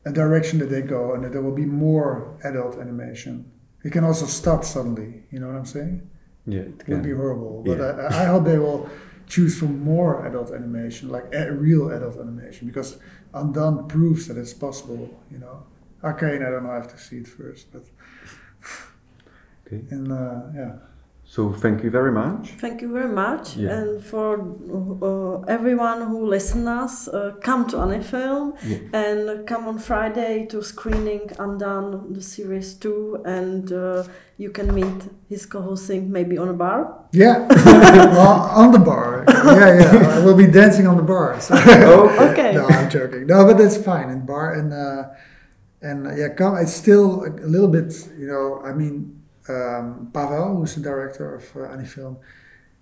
[0.05, 3.51] a direction that they go, and that there will be more adult animation.
[3.85, 5.23] It can also stop suddenly.
[5.31, 6.09] You know what I'm saying?
[6.47, 7.63] Yeah, it It would be horrible.
[7.65, 8.09] But Yeah.
[8.11, 8.89] I, I hope they will
[9.29, 12.99] choose for more adult animation, like a real adult animation, because
[13.35, 15.21] Undone proves that it's possible.
[15.31, 15.65] You know,
[16.03, 16.71] Arcane, I don't know.
[16.71, 17.85] I have to see it first, but
[19.67, 19.85] Okay.
[19.91, 20.73] and uh, yeah.
[21.31, 22.53] So thank you very much.
[22.59, 23.55] Thank you very much.
[23.55, 23.77] Yeah.
[23.77, 28.79] And for uh, everyone who listens us, uh, come to Anifilm Yeah.
[29.05, 34.05] and come on Friday to screening Undone, the series 2, and uh,
[34.39, 35.01] you can meet
[35.31, 37.05] Hisko Hulsing maybe on a bar.
[37.13, 37.47] Yeah,
[38.17, 39.25] well, on the bar.
[39.29, 40.17] Yeah, yeah.
[40.17, 41.39] I will be dancing on the bar.
[41.41, 41.55] So.
[42.31, 42.53] Okay.
[42.55, 43.27] no, I'm joking.
[43.27, 44.09] No, but that's fine.
[44.09, 45.09] And bar and uh,
[45.83, 46.57] and uh, yeah, come.
[46.57, 47.93] It's still a little bit.
[48.19, 49.18] You know, I mean,
[49.49, 52.17] um, Pavel, who's the director of uh, Anifilm,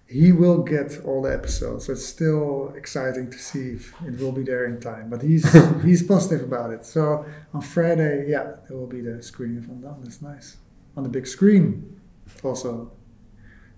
[0.08, 1.86] he will get all the episodes.
[1.86, 5.10] So it's still exciting to see if it will be there in time.
[5.10, 5.44] But he's
[5.84, 6.84] he's positive about it.
[6.84, 10.00] So on Friday, yeah, there will be the screening of Undone.
[10.04, 10.56] That's nice
[10.96, 11.98] on the big screen.
[12.42, 12.90] Also,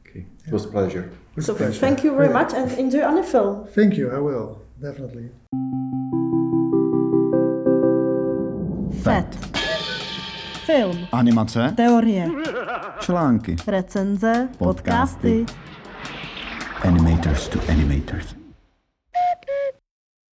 [0.07, 0.25] Okay.
[0.47, 1.11] It was a pleasure.
[1.37, 1.79] It's So a pleasure.
[1.81, 2.33] thank you very Really.
[2.33, 3.69] much and enjoy Anifilm.
[3.69, 4.11] Thank you.
[4.11, 5.29] I will definitely.
[9.03, 9.58] FET.
[10.69, 12.29] Film, Animace, teorie,
[13.01, 15.47] články, recenze, podcasty.
[16.85, 18.38] Animators to Animators.